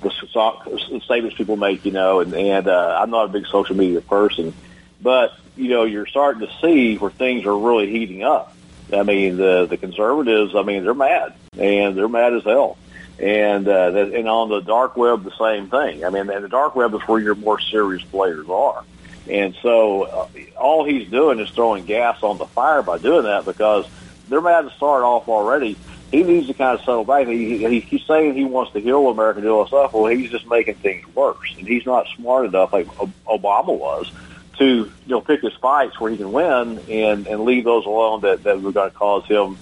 the 0.03 1.01
statements 1.05 1.37
people 1.37 1.57
make, 1.57 1.85
you 1.85 1.93
know, 1.93 2.21
and 2.21 2.35
and 2.35 2.69
uh, 2.69 2.99
I'm 3.01 3.11
not 3.11 3.27
a 3.27 3.33
big 3.33 3.47
social 3.47 3.77
media 3.77 4.01
person, 4.01 4.55
but 5.01 5.31
you 5.57 5.69
know, 5.69 5.85
you're 5.85 6.07
starting 6.07 6.47
to 6.47 6.53
see 6.61 6.97
where 6.97 7.11
things 7.11 7.45
are 7.47 7.57
really 7.57 7.91
heating 7.91 8.23
up. 8.23 8.55
I 8.93 9.03
mean, 9.03 9.37
the 9.37 9.67
the 9.67 9.77
conservatives, 9.77 10.55
I 10.55 10.63
mean, 10.63 10.85
they're 10.85 10.95
mad, 10.95 11.35
and 11.57 11.97
they're 11.97 12.09
mad 12.09 12.35
as 12.35 12.45
hell. 12.45 12.77
And 13.19 13.69
uh, 13.69 14.11
and 14.15 14.29
on 14.29 14.49
the 14.49 14.61
dark 14.61 14.97
web, 14.97 15.25
the 15.25 15.37
same 15.39 15.69
thing. 15.69 16.05
I 16.05 16.11
mean, 16.11 16.27
the 16.27 16.49
dark 16.49 16.75
web 16.75 16.95
is 16.95 17.01
where 17.03 17.21
your 17.21 17.35
more 17.35 17.61
serious 17.61 18.03
players 18.05 18.49
are. 18.49 18.85
And 19.31 19.55
so, 19.63 20.03
uh, 20.03 20.29
all 20.59 20.85
he's 20.85 21.09
doing 21.09 21.39
is 21.39 21.49
throwing 21.51 21.85
gas 21.85 22.23
on 22.23 22.39
the 22.39 22.47
fire 22.47 22.83
by 22.83 22.99
doing 22.99 23.23
that 23.25 23.45
because 23.45 23.87
they're 24.29 24.41
mad 24.41 24.63
to 24.63 24.71
start 24.73 25.05
off 25.05 25.29
already. 25.29 25.77
He 26.11 26.25
needs 26.25 26.49
to 26.49 26.55
kind 26.55 26.79
of 26.79 26.85
settle 26.85 27.05
back. 27.05 27.27
He, 27.29 27.59
he, 27.59 27.81
he's 27.81 28.05
saying 28.05 28.35
he 28.35 28.45
wants 28.45 28.73
to 28.73 28.81
heal 28.81 29.09
America, 29.09 29.41
do 29.41 29.51
all 29.51 29.67
stuff. 29.67 29.93
Well, 29.95 30.07
he's 30.07 30.31
just 30.31 30.47
making 30.47 30.75
things 30.75 31.07
worse, 31.15 31.55
and 31.57 31.67
he's 31.67 31.87
not 31.87 32.07
smart 32.17 32.47
enough 32.47 32.73
like 32.73 32.87
Obama 32.89 33.79
was 33.79 34.11
to 34.59 34.65
you 34.67 34.93
know 35.07 35.21
pick 35.21 35.41
his 35.43 35.55
fights 35.55 35.99
where 36.01 36.11
he 36.11 36.17
can 36.17 36.33
win 36.33 36.79
and 36.89 37.27
and 37.27 37.45
leave 37.45 37.65
those 37.65 37.87
alone 37.87 38.21
that 38.23 38.43
that 38.45 38.61
were 38.61 38.73
going 38.73 38.91
to 38.91 38.97
cause 38.97 39.25
him 39.27 39.57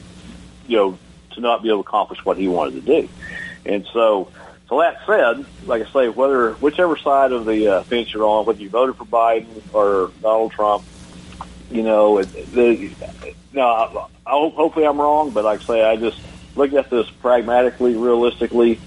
you 0.67 0.77
know 0.77 0.99
to 1.33 1.41
not 1.41 1.63
be 1.63 1.69
able 1.69 1.83
to 1.83 1.89
accomplish 1.89 2.25
what 2.25 2.37
he 2.37 2.49
wanted 2.49 2.85
to 2.85 3.03
do. 3.03 3.09
And 3.65 3.87
so, 3.93 4.31
so 4.69 4.81
that 4.81 4.99
said, 5.07 5.45
like 5.67 5.87
I 5.87 5.93
say, 5.93 6.09
whether 6.09 6.53
whichever 6.55 6.97
side 6.97 7.33
of 7.33 7.45
the 7.45 7.69
uh, 7.69 7.83
fence 7.85 8.13
you're 8.13 8.25
on, 8.25 8.47
whether 8.47 8.61
you 8.61 8.71
voted 8.71 8.97
for 8.97 9.05
Biden 9.05 9.63
or 9.73 10.11
Donald 10.21 10.53
Trump, 10.53 10.85
you 11.71 11.83
know, 11.83 12.23
the, 12.23 12.91
no, 13.53 13.63
I, 13.63 14.07
I 14.27 14.31
hope, 14.31 14.55
hopefully 14.55 14.87
I'm 14.87 15.01
wrong, 15.01 15.31
but 15.31 15.45
like 15.45 15.63
I 15.63 15.67
say, 15.67 15.83
I 15.85 15.97
just 15.97 16.21
look 16.57 16.73
at 16.73 16.91
this 16.91 17.09
pragmatically, 17.21 17.95
realistically. 17.95 18.81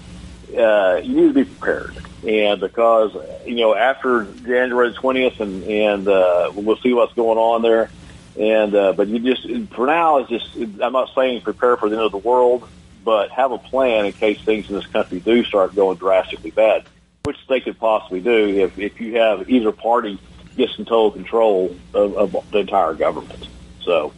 Uh, 0.56 0.96
you 1.02 1.14
need 1.14 1.28
to 1.28 1.32
be 1.32 1.44
prepared 1.44 1.96
and 2.26 2.60
because 2.60 3.14
you 3.44 3.56
know 3.56 3.74
after 3.74 4.24
January 4.46 4.92
twentieth, 4.92 5.40
and 5.40 5.62
and 5.64 6.08
uh, 6.08 6.52
we'll 6.54 6.76
see 6.78 6.92
what's 6.92 7.14
going 7.14 7.38
on 7.38 7.62
there. 7.62 7.90
And 8.38 8.74
uh, 8.74 8.92
but 8.92 9.08
you 9.08 9.20
just 9.20 9.46
for 9.74 9.86
now, 9.86 10.18
it's 10.18 10.30
just 10.30 10.56
I'm 10.56 10.92
not 10.92 11.10
saying 11.14 11.42
prepare 11.42 11.76
for 11.76 11.88
the 11.88 11.96
end 11.96 12.04
of 12.04 12.12
the 12.12 12.18
world, 12.18 12.68
but 13.04 13.30
have 13.30 13.52
a 13.52 13.58
plan 13.58 14.06
in 14.06 14.12
case 14.12 14.40
things 14.44 14.68
in 14.68 14.74
this 14.74 14.86
country 14.86 15.20
do 15.20 15.44
start 15.44 15.74
going 15.74 15.98
drastically 15.98 16.50
bad, 16.50 16.84
which 17.24 17.38
they 17.48 17.60
could 17.60 17.78
possibly 17.78 18.20
do 18.20 18.64
if 18.64 18.78
if 18.78 19.00
you 19.00 19.18
have 19.18 19.48
either 19.48 19.70
party 19.70 20.18
gets 20.56 20.78
in 20.78 20.84
total 20.84 21.10
control 21.10 21.76
of, 21.92 22.16
of 22.16 22.50
the 22.50 22.58
entire 22.58 22.94
government. 22.94 23.48
So, 23.82 24.12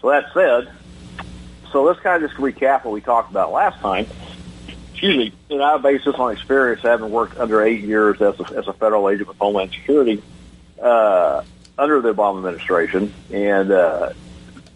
so 0.00 0.08
that 0.08 0.26
said, 0.32 0.70
so 1.72 1.82
let's 1.82 2.00
kind 2.00 2.22
of 2.22 2.30
just 2.30 2.40
recap 2.40 2.84
what 2.84 2.92
we 2.92 3.00
talked 3.00 3.30
about 3.30 3.52
last 3.52 3.80
time. 3.80 4.06
Excuse 5.00 5.16
me. 5.16 5.32
And 5.48 5.62
I 5.62 5.78
base 5.78 6.04
this 6.04 6.14
on 6.16 6.30
experience, 6.30 6.82
having 6.82 7.10
worked 7.10 7.38
under 7.38 7.62
eight 7.62 7.80
years 7.80 8.20
as 8.20 8.38
a, 8.38 8.44
as 8.54 8.68
a 8.68 8.74
federal 8.74 9.08
agent 9.08 9.28
with 9.28 9.38
Homeland 9.38 9.72
Security 9.72 10.22
uh, 10.78 11.42
under 11.78 12.02
the 12.02 12.12
Obama 12.12 12.36
administration. 12.36 13.10
And 13.32 13.70
uh, 13.70 14.12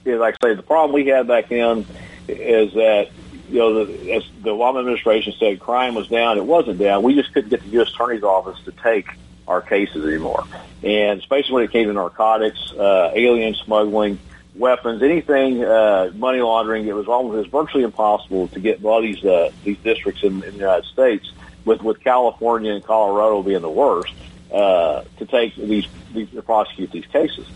like 0.07 0.37
I 0.43 0.47
say, 0.47 0.55
the 0.55 0.63
problem 0.63 0.95
we 0.95 1.07
had 1.09 1.29
back 1.29 1.51
then 1.51 1.85
is 2.27 2.73
that 2.73 3.11
you 3.51 3.59
know, 3.59 3.85
the, 3.85 4.13
as 4.13 4.25
the 4.43 4.49
Obama 4.49 4.79
administration 4.79 5.35
said, 5.39 5.61
crime 5.61 5.95
was 5.95 6.09
down. 6.09 6.39
It 6.39 6.47
wasn't 6.47 6.79
down. 6.79 7.03
We 7.03 7.15
just 7.17 7.35
couldn't 7.35 7.51
get 7.51 7.63
the 7.63 7.69
U.S. 7.73 7.91
Attorney's 7.91 8.23
Office 8.23 8.59
to 8.65 8.73
take 8.73 9.09
our 9.47 9.61
cases 9.61 10.07
anymore. 10.07 10.45
And 10.83 11.21
especially 11.21 11.53
when 11.53 11.65
it 11.65 11.71
came 11.71 11.89
to 11.89 11.93
narcotics, 11.93 12.73
uh, 12.73 13.13
alien 13.15 13.57
smuggling, 13.57 14.19
weapons, 14.55 15.03
anything 15.03 15.65
uh, 15.65 16.11
money 16.15 16.41
laundering, 16.41 16.87
it 16.87 16.95
was 16.95 17.09
almost 17.09 17.35
it 17.35 17.39
was 17.39 17.47
virtually 17.49 17.85
impossible 17.85 18.49
to 18.49 18.61
get 18.61 18.83
a 18.83 18.87
lot 18.87 18.99
of 18.99 19.05
these 19.05 19.25
uh, 19.25 19.51
these 19.65 19.79
districts 19.79 20.23
in, 20.23 20.43
in 20.45 20.53
the 20.53 20.59
United 20.59 20.85
States, 20.87 21.31
with 21.65 21.83
with 21.83 22.01
California 22.01 22.73
and 22.73 22.85
Colorado 22.85 23.43
being 23.43 23.63
the 23.63 23.71
worst, 23.71 24.15
uh, 24.53 25.03
to 25.19 25.27
take 25.27 25.55
these, 25.57 25.87
these 26.13 26.31
to 26.31 26.43
prosecute 26.43 26.91
these 26.93 27.07
cases. 27.07 27.47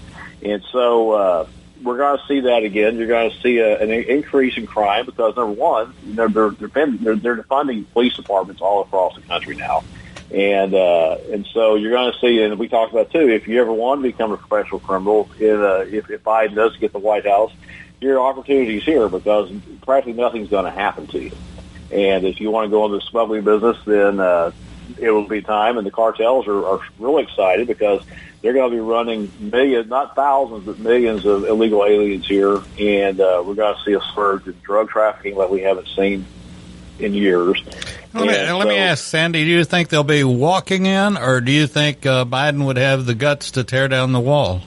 And 0.43 0.62
so 0.73 1.12
uh, 1.12 1.49
we're 1.83 1.97
going 1.97 2.19
to 2.19 2.26
see 2.26 2.40
that 2.40 2.64
again. 2.64 2.97
You're 2.97 3.07
going 3.07 3.31
to 3.31 3.40
see 3.40 3.59
a, 3.59 3.81
an 3.81 3.90
increase 3.90 4.57
in 4.57 4.67
crime 4.67 5.07
because 5.07 5.37
number 5.37 5.52
one, 5.52 5.95
they're 6.05 6.28
they're, 6.28 6.50
they're, 6.50 7.17
they're 7.17 7.43
funding 7.45 7.85
police 7.85 8.14
departments 8.14 8.61
all 8.61 8.83
across 8.83 9.14
the 9.14 9.23
country 9.23 9.57
now. 9.57 9.85
And 10.32 10.75
uh, 10.75 11.16
and 11.32 11.47
so 11.54 11.76
you're 11.76 11.90
going 11.90 12.12
to 12.12 12.18
see, 12.18 12.42
and 12.42 12.58
we 12.58 12.68
talked 12.68 12.92
about 12.92 13.11
too. 13.11 13.28
If 13.28 13.49
you 13.49 13.61
ever 13.62 13.73
want 13.73 14.02
to 14.02 14.02
become 14.02 14.30
a 14.32 14.37
professional 14.37 14.80
criminal, 14.80 15.28
in, 15.40 15.56
uh, 15.56 15.87
if 15.88 16.11
if 16.11 16.23
Biden 16.23 16.54
does 16.54 16.76
get 16.76 16.92
the 16.92 16.99
White 16.99 17.26
House, 17.26 17.52
your 18.00 18.20
opportunities 18.20 18.85
here 18.85 19.08
because 19.08 19.50
practically 19.82 20.12
nothing's 20.12 20.50
going 20.50 20.66
to 20.66 20.70
happen 20.70 21.06
to 21.08 21.18
you. 21.18 21.32
And 21.90 22.26
if 22.26 22.40
you 22.40 22.50
want 22.50 22.66
to 22.66 22.70
go 22.70 22.85
into 22.85 22.99
the 22.99 23.02
smuggling 23.02 23.42
business, 23.42 23.78
then 23.87 24.20
uh, 24.20 24.52
it 24.99 25.11
will 25.11 25.26
be 25.26 25.40
time. 25.40 25.78
And 25.78 25.87
the 25.87 25.90
cartels 25.90 26.47
are, 26.47 26.66
are 26.66 26.80
really 26.99 27.23
excited 27.23 27.66
because 27.66 28.02
they're 28.42 28.52
going 28.52 28.70
to 28.70 28.76
be 28.76 28.80
running 28.80 29.32
millions, 29.40 29.88
not 29.88 30.14
thousands, 30.14 30.66
but 30.66 30.78
millions 30.78 31.25
of 31.25 31.44
illegal 31.44 31.85
aliens 31.85 32.26
here, 32.26 32.61
and 32.78 33.20
uh, 33.20 33.42
we're 33.44 33.54
going 33.54 33.75
to 33.75 33.82
see 33.85 33.94
a 33.94 34.00
surge 34.14 34.47
in 34.47 34.54
drug 34.62 34.88
trafficking 34.90 35.37
like 35.37 35.50
we 35.50 35.61
haven't 35.61 35.88
seen 35.88 36.25
in 37.00 37.14
years. 37.14 37.62
Let 38.14 38.22
me, 38.26 38.28
let 38.28 38.62
so, 38.62 38.68
me 38.68 38.76
ask 38.78 39.04
Sandy: 39.04 39.44
Do 39.44 39.50
you 39.50 39.64
think 39.64 39.90
they'll 39.90 40.02
be 40.02 40.24
walking 40.24 40.86
in, 40.86 41.16
or 41.18 41.40
do 41.40 41.52
you 41.52 41.66
think 41.66 42.06
uh, 42.06 42.24
Biden 42.24 42.64
would 42.64 42.78
have 42.78 43.04
the 43.04 43.14
guts 43.14 43.52
to 43.52 43.64
tear 43.64 43.88
down 43.88 44.12
the 44.12 44.20
wall? 44.20 44.62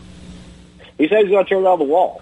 He 0.97 1.07
says 1.07 1.23
he's 1.23 1.31
going 1.31 1.45
to 1.45 1.49
tear 1.49 1.61
down 1.61 1.79
the 1.79 1.85
wall, 1.85 2.21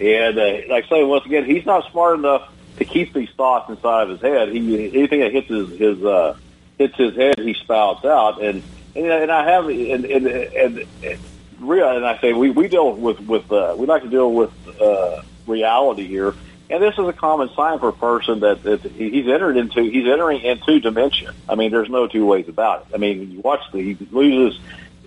and 0.00 0.38
uh, 0.38 0.44
like 0.68 0.84
I 0.84 0.88
say 0.88 1.04
once 1.04 1.26
again, 1.26 1.44
he's 1.44 1.66
not 1.66 1.90
smart 1.90 2.18
enough 2.20 2.52
to 2.76 2.84
keep 2.84 3.12
these 3.12 3.30
thoughts 3.30 3.68
inside 3.68 4.04
of 4.04 4.10
his 4.10 4.20
head. 4.20 4.50
He 4.50 4.96
anything 4.96 5.20
that 5.20 5.32
hits 5.32 5.48
his 5.48 5.70
his 5.76 6.04
uh, 6.04 6.36
hits 6.78 6.96
his 6.96 7.16
head, 7.16 7.38
he 7.38 7.54
spouts 7.54 8.04
out, 8.04 8.40
and 8.40 8.62
and, 8.94 9.06
and 9.06 9.32
I 9.32 9.50
have 9.50 9.66
and 9.66 10.04
and 10.04 10.26
and, 10.26 10.86
and 11.02 11.18
real, 11.58 11.88
and 11.88 12.06
I 12.06 12.20
say 12.20 12.32
we 12.32 12.50
we 12.50 12.68
deal 12.68 12.92
with 12.92 13.18
with 13.20 13.50
uh, 13.50 13.74
we 13.76 13.86
like 13.86 14.02
to 14.02 14.08
deal 14.08 14.32
with 14.32 14.52
uh, 14.80 15.22
reality 15.48 16.06
here 16.06 16.34
and 16.70 16.82
this 16.82 16.94
is 16.94 17.06
a 17.06 17.12
common 17.12 17.50
sign 17.54 17.78
for 17.80 17.88
a 17.88 17.92
person 17.92 18.40
that, 18.40 18.62
that 18.62 18.82
he's 18.82 19.26
entered 19.26 19.56
into, 19.56 19.82
he's 19.82 20.06
entering 20.06 20.40
into 20.40 20.78
dimension. 20.80 21.34
I 21.48 21.56
mean, 21.56 21.72
there's 21.72 21.90
no 21.90 22.06
two 22.06 22.24
ways 22.24 22.48
about 22.48 22.82
it. 22.82 22.94
I 22.94 22.98
mean, 22.98 23.32
you 23.32 23.40
watch 23.40 23.60
the, 23.72 23.80
he 23.80 24.06
loses, 24.10 24.60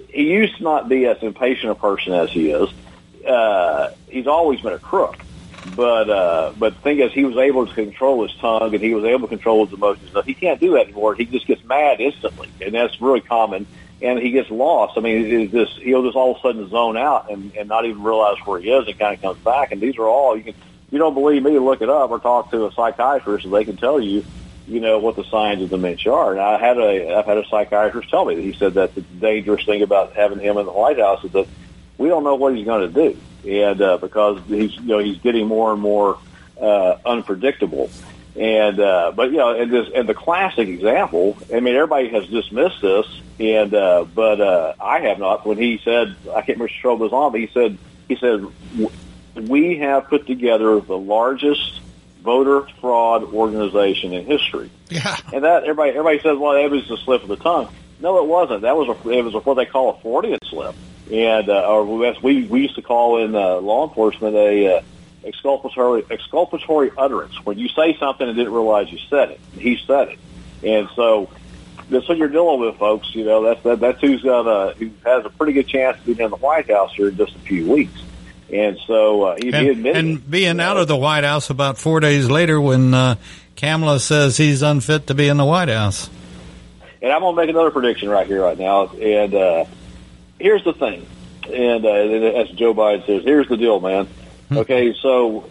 he 0.10 0.32
used 0.32 0.58
to 0.58 0.64
not 0.64 0.90
be 0.90 1.06
as 1.06 1.24
impatient 1.24 1.72
a 1.72 1.76
person 1.76 2.14
as 2.14 2.30
he 2.32 2.52
is. 2.52 2.70
Uh, 3.26 3.92
he's 4.10 4.28
always 4.28 4.60
been 4.60 4.74
a 4.74 4.80
crook. 4.80 5.18
But, 5.76 6.10
uh, 6.10 6.52
but 6.58 6.76
the 6.76 6.82
thing 6.82 7.00
is, 7.00 7.14
he 7.14 7.24
was 7.24 7.38
able 7.38 7.66
to 7.66 7.74
control 7.74 8.28
his 8.28 8.36
tongue 8.36 8.74
and 8.74 8.84
he 8.84 8.94
was 8.94 9.06
able 9.06 9.22
to 9.22 9.28
control 9.28 9.66
his 9.66 9.74
emotions. 9.74 10.12
He 10.26 10.34
can't 10.34 10.60
do 10.60 10.74
that 10.74 10.88
anymore. 10.88 11.16
He 11.16 11.24
just 11.24 11.48
gets 11.48 11.64
mad 11.64 12.02
instantly. 12.02 12.50
And 12.60 12.76
that's 12.76 13.00
really 13.00 13.22
common 13.22 13.66
and 14.02 14.20
he 14.20 14.32
gets 14.32 14.52
lost. 14.52 14.98
I 14.98 15.02
mean, 15.02 15.26
it's 15.26 15.54
just 15.54 15.80
he'll 15.80 16.04
just 16.04 16.18
all 16.18 16.32
of 16.32 16.38
a 16.38 16.42
sudden 16.42 16.70
zone 16.70 16.98
out 16.98 17.32
and, 17.32 17.56
and 17.56 17.70
not 17.70 17.86
even 17.86 18.04
realize 18.04 18.36
where 18.44 18.60
he 18.60 18.70
is, 18.70 18.86
and 18.86 19.00
kind 19.00 19.16
of 19.16 19.22
comes 19.22 19.40
back. 19.40 19.72
And 19.72 19.80
these 19.80 19.98
are 19.98 20.06
all 20.06 20.36
you 20.36 20.44
can 20.44 20.56
you 20.94 21.00
don't 21.00 21.16
believe 21.16 21.42
me, 21.42 21.58
look 21.58 21.82
it 21.82 21.90
up 21.90 22.12
or 22.12 22.20
talk 22.20 22.52
to 22.52 22.68
a 22.68 22.72
psychiatrist, 22.72 23.46
and 23.46 23.54
they 23.54 23.66
can 23.66 23.78
tell 23.78 24.00
you, 24.00 24.24
you 24.68 24.80
know, 24.80 25.00
what 25.00 25.16
the 25.16 25.24
signs 25.24 25.64
of 25.64 25.72
dementia 25.72 26.14
are. 26.14 26.34
And 26.34 26.40
I 26.40 26.60
had 26.60 26.78
a, 26.78 27.18
I've 27.18 27.26
had 27.26 27.40
a 27.40 27.48
psychiatrist 27.48 28.12
tell 28.12 28.26
me 28.26 28.36
that 28.36 28.42
he 28.44 28.54
said 28.54 28.76
that 28.76 28.94
the 28.94 29.02
dangerous 29.02 29.66
thing 29.66 29.82
about 29.82 30.14
having 30.14 30.38
him 30.38 30.56
in 30.56 30.68
the 30.68 30.72
White 30.72 31.00
House 31.00 31.24
is 31.24 31.32
that 31.32 31.48
we 31.98 32.10
don't 32.10 32.24
know 32.24 32.36
what 32.36 32.56
he's 32.56 32.66
going 32.66 32.94
to 32.94 33.10
do, 33.10 33.20
and 33.50 33.82
uh, 33.82 33.98
because 33.98 34.40
he's, 34.48 34.76
you 34.76 34.84
know, 34.84 35.00
he's 35.00 35.18
getting 35.18 35.48
more 35.48 35.74
and 35.74 35.82
more 35.82 36.20
uh, 36.62 36.98
unpredictable. 37.04 37.90
And 38.36 38.80
uh, 38.80 39.14
but 39.16 39.32
you 39.32 39.38
know, 39.38 39.60
and 39.60 39.74
this 39.74 39.90
and 39.96 40.08
the 40.08 40.14
classic 40.14 40.68
example. 40.68 41.38
I 41.52 41.60
mean, 41.60 41.74
everybody 41.74 42.10
has 42.10 42.28
dismissed 42.28 42.82
this, 42.84 43.08
and 43.40 43.74
uh, 43.74 44.06
but 44.14 44.40
uh, 44.40 44.74
I 44.80 45.00
have 45.00 45.18
not. 45.18 45.44
When 45.46 45.58
he 45.58 45.82
said, 45.84 46.16
I 46.30 46.42
can't 46.42 46.60
remember 46.60 46.70
show 46.70 46.94
was 46.94 47.12
on, 47.12 47.32
but 47.32 47.42
he 47.42 47.50
said 47.52 47.80
he 48.08 48.16
said 48.16 48.46
we 49.36 49.78
have 49.78 50.08
put 50.08 50.28
together 50.28 50.80
the 50.80 50.98
largest 50.98 51.82
voter 52.22 52.68
fraud 52.80 53.24
organization 53.24 54.14
in 54.14 54.26
history. 54.26 54.70
Yeah. 54.90 55.18
And 55.34 55.44
that 55.44 55.64
everybody 55.64 55.92
everybody 55.92 56.20
says, 56.20 56.38
well, 56.38 56.54
that 56.54 56.70
was 56.72 56.90
a 56.90 56.98
slip 56.98 57.24
of 57.24 57.30
the 57.30 57.38
tongue. 57.38 57.74
No, 58.00 58.18
it 58.20 58.28
wasn't. 58.28 58.62
That 58.62 58.76
was 58.76 58.90
a, 58.90 59.10
it 59.10 59.24
was 59.24 59.34
a, 59.34 59.40
what 59.40 59.56
they 59.56 59.66
call 59.66 59.92
a 59.92 60.00
Freudian 60.02 60.40
slip, 60.46 60.76
and 61.12 61.50
uh, 61.50 61.68
or 61.70 61.86
we 62.22 62.44
we 62.44 62.62
used 62.62 62.76
to 62.76 62.82
call 62.82 63.24
in 63.24 63.34
uh, 63.34 63.56
law 63.58 63.88
enforcement 63.88 64.36
a 64.36 64.78
uh, 64.78 64.82
exculpatory 65.24 66.04
exculpatory 66.12 66.92
utterance 66.98 67.34
when 67.46 67.58
you 67.58 67.70
say 67.70 67.98
something 67.98 68.28
and 68.28 68.36
didn't 68.36 68.54
realize 68.54 68.92
you 68.92 69.00
said 69.10 69.32
it. 69.32 69.40
He 69.58 69.80
said 69.88 70.10
it, 70.10 70.20
and 70.64 70.90
so 70.96 71.30
that's 71.90 72.08
what 72.10 72.18
you're 72.18 72.28
dealing 72.28 72.60
with, 72.60 72.78
folks. 72.78 73.16
You 73.16 73.24
know 73.24 73.44
that's 73.44 73.64
that, 73.64 73.80
that's 73.80 74.02
who's 74.02 74.22
got 74.22 74.48
a 74.48 74.74
who 74.76 74.92
has 75.06 75.26
a 75.26 75.30
pretty 75.30 75.54
good 75.54 75.68
chance 75.68 75.98
of 75.98 76.06
being 76.06 76.20
in 76.20 76.30
the 76.30 76.36
White 76.36 76.70
House 76.70 76.94
here 76.94 77.08
in 77.08 77.16
just 77.16 77.36
a 77.36 77.40
few 77.40 77.72
weeks. 77.72 78.04
And 78.54 78.78
so 78.86 79.24
uh, 79.24 79.36
he, 79.36 79.48
and, 79.48 79.56
he 79.56 79.70
admitted, 79.70 79.98
and 79.98 80.32
being 80.32 80.60
out 80.60 80.78
of 80.78 80.88
the 80.88 80.96
White 80.96 81.24
House 81.24 81.50
about 81.50 81.78
four 81.78 82.00
days 82.00 82.30
later, 82.30 82.62
when 82.62 82.94
uh, 82.94 83.16
Kamala 83.56 84.00
says 84.00 84.38
he's 84.38 84.62
unfit 84.62 85.08
to 85.08 85.16
be 85.16 85.28
in 85.28 85.38
the 85.38 85.46
White 85.46 85.70
House. 85.70 86.10
And 87.02 87.12
I'm 87.12 87.22
going 87.22 87.36
to 87.36 87.42
make 87.42 87.50
another 87.50 87.72
prediction 87.72 88.10
right 88.10 88.28
here, 88.28 88.44
right 88.44 88.58
now. 88.58 88.88
And 88.90 89.34
uh, 89.34 89.66
here's 90.40 90.64
the 90.64 90.74
thing. 90.74 91.06
And 91.52 91.84
uh, 91.84 91.90
as 91.90 92.50
Joe 92.52 92.74
Biden 92.74 93.06
says, 93.06 93.24
here's 93.24 93.50
the 93.50 93.58
deal, 93.58 93.80
man. 93.80 94.06
Hmm. 94.50 94.58
Okay, 94.60 94.94
so 95.02 95.50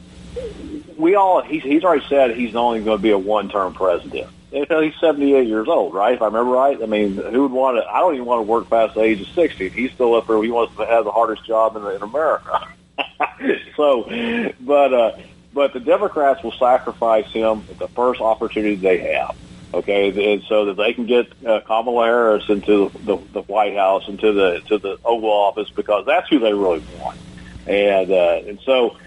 we 0.97 1.15
all 1.17 1.43
he's 1.43 1.63
he's 1.63 1.85
already 1.85 2.07
said 2.09 2.37
he's 2.37 2.55
only 2.55 2.83
going 2.83 2.99
to 2.99 3.03
be 3.03 3.11
a 3.11 3.19
one 3.19 3.51
term 3.51 3.75
president 3.75 4.29
until 4.53 4.81
he's 4.81 4.95
78 5.01 5.47
years 5.47 5.69
old, 5.69 5.95
right? 5.95 6.15
If 6.15 6.23
I 6.23 6.27
remember 6.27 6.53
right. 6.53 6.81
I 6.83 6.87
mean, 6.87 7.17
who 7.17 7.43
would 7.43 7.53
want 7.53 7.79
to? 7.79 7.91
I 7.91 8.01
don't 8.01 8.15
even 8.15 8.27
want 8.27 8.39
to 8.39 8.43
work 8.43 8.71
past 8.71 8.95
the 8.95 9.03
age 9.03 9.21
of 9.21 9.29
60. 9.29 9.71
He's 9.71 9.93
still 9.93 10.15
up 10.15 10.27
there. 10.27 10.43
He 10.43 10.51
wants 10.51 10.77
to 10.77 10.87
have 10.87 11.05
the 11.05 11.11
hardest 11.11 11.45
job 11.47 11.77
in, 11.77 11.87
in 11.87 12.03
America. 12.03 12.69
so, 13.77 14.53
but 14.61 14.95
uh, 14.95 15.13
but 15.55 15.73
the 15.73 15.81
Democrats 15.81 16.43
will 16.43 16.53
sacrifice 16.53 17.31
him 17.33 17.65
at 17.71 17.79
the 17.79 17.89
first 17.89 18.21
opportunity 18.21 18.77
they 18.77 18.99
have. 19.15 19.37
Okay, 19.75 20.35
and 20.35 20.43
so 20.45 20.67
that 20.67 20.75
they 20.75 20.93
can 20.93 21.07
get 21.07 21.33
uh, 21.47 21.61
Kamala 21.61 22.05
Harris 22.05 22.45
into 22.51 22.91
the, 22.91 22.99
the, 22.99 23.17
the 23.33 23.43
White 23.43 23.75
House, 23.75 24.07
into 24.07 24.33
the 24.33 24.61
to 24.69 24.79
the 24.79 24.99
Oval 25.05 25.31
Office, 25.31 25.71
because 25.71 26.05
that's 26.05 26.29
who 26.29 26.39
they 26.39 26.53
really 26.53 26.85
want. 27.01 27.19
And 27.67 28.11
uh, 28.11 28.43
and 28.47 28.61
so 28.61 28.99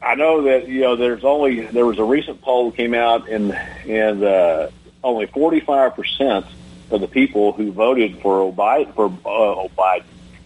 I 0.00 0.14
know 0.14 0.42
that 0.42 0.68
you 0.68 0.82
know 0.82 0.94
there's 0.94 1.24
only 1.24 1.62
there 1.62 1.86
was 1.86 1.98
a 1.98 2.04
recent 2.04 2.40
poll 2.42 2.70
that 2.70 2.76
came 2.76 2.94
out, 2.94 3.28
and 3.28 3.52
and 3.52 4.22
uh, 4.22 4.68
only 5.02 5.26
45 5.26 5.96
percent 5.96 6.46
of 6.90 7.00
the 7.00 7.08
people 7.08 7.52
who 7.52 7.72
voted 7.72 8.20
for 8.20 8.52
Biden 8.52 8.94
for 8.94 9.06
uh, 9.06 9.68
Biden 9.76 10.04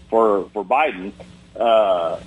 for 0.09 0.49
for 0.51 0.65
Biden 0.65 1.13
uh, 1.57 2.21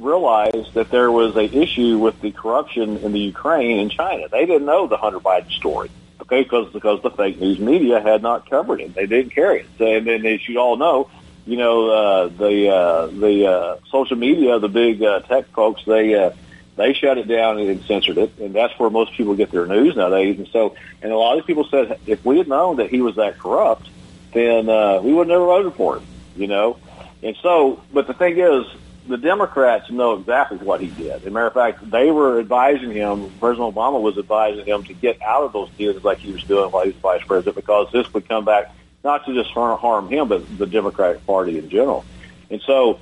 realized 0.00 0.74
that 0.74 0.90
there 0.90 1.10
was 1.10 1.36
a 1.36 1.44
issue 1.44 1.98
with 1.98 2.20
the 2.20 2.32
corruption 2.32 2.98
in 2.98 3.12
the 3.12 3.20
Ukraine 3.20 3.78
and 3.78 3.90
China. 3.90 4.28
They 4.28 4.46
didn't 4.46 4.66
know 4.66 4.86
the 4.86 4.96
Hunter 4.96 5.20
Biden 5.20 5.50
story, 5.52 5.90
okay, 6.22 6.42
because 6.42 6.72
because 6.72 7.02
the 7.02 7.10
fake 7.10 7.40
news 7.40 7.58
media 7.58 8.00
had 8.00 8.22
not 8.22 8.48
covered 8.48 8.80
it. 8.80 8.94
They 8.94 9.06
didn't 9.06 9.30
carry 9.30 9.60
it. 9.60 9.66
And 9.80 10.06
then, 10.06 10.24
as 10.26 10.48
you 10.48 10.58
all 10.58 10.76
know, 10.76 11.10
you 11.46 11.56
know 11.56 11.90
uh, 11.90 12.28
the 12.28 12.68
uh, 12.68 13.06
the 13.06 13.46
uh, 13.46 13.76
social 13.90 14.16
media, 14.16 14.58
the 14.58 14.68
big 14.68 15.02
uh, 15.02 15.20
tech 15.20 15.46
folks, 15.48 15.82
they 15.84 16.14
uh, 16.14 16.30
they 16.76 16.94
shut 16.94 17.18
it 17.18 17.28
down 17.28 17.58
and 17.58 17.82
censored 17.84 18.18
it, 18.18 18.32
and 18.38 18.54
that's 18.54 18.78
where 18.78 18.90
most 18.90 19.12
people 19.12 19.34
get 19.34 19.50
their 19.50 19.66
news 19.66 19.96
nowadays. 19.96 20.38
And 20.38 20.48
so, 20.48 20.76
and 21.02 21.12
a 21.12 21.16
lot 21.16 21.38
of 21.38 21.46
people 21.46 21.64
said 21.64 21.98
if 22.06 22.24
we 22.24 22.38
had 22.38 22.48
known 22.48 22.76
that 22.76 22.90
he 22.90 23.00
was 23.00 23.16
that 23.16 23.38
corrupt, 23.38 23.88
then 24.32 24.68
uh, 24.68 25.00
we 25.02 25.12
would 25.12 25.28
never 25.28 25.44
voted 25.44 25.74
for 25.74 25.98
him. 25.98 26.06
You 26.36 26.46
know, 26.46 26.78
and 27.22 27.36
so, 27.42 27.82
but 27.92 28.06
the 28.06 28.14
thing 28.14 28.38
is, 28.38 28.64
the 29.10 29.18
Democrats 29.18 29.90
know 29.90 30.14
exactly 30.14 30.58
what 30.58 30.80
he 30.80 30.88
did. 30.88 31.10
As 31.10 31.26
a 31.26 31.30
matter 31.30 31.46
of 31.46 31.54
fact, 31.54 31.90
they 31.90 32.10
were 32.10 32.38
advising 32.38 32.92
him, 32.92 33.30
President 33.40 33.74
Obama 33.74 34.00
was 34.00 34.16
advising 34.16 34.64
him 34.64 34.84
to 34.84 34.94
get 34.94 35.20
out 35.22 35.42
of 35.42 35.52
those 35.52 35.68
deals 35.70 36.02
like 36.04 36.18
he 36.18 36.32
was 36.32 36.42
doing 36.44 36.70
while 36.70 36.84
he 36.84 36.90
was 36.90 37.00
vice 37.00 37.22
president 37.26 37.56
because 37.56 37.90
this 37.92 38.12
would 38.14 38.28
come 38.28 38.44
back 38.44 38.72
not 39.02 39.26
to 39.26 39.34
just 39.34 39.50
harm 39.50 40.08
him, 40.08 40.28
but 40.28 40.58
the 40.58 40.66
Democratic 40.66 41.26
Party 41.26 41.58
in 41.58 41.68
general. 41.68 42.04
And 42.50 42.60
so 42.62 43.00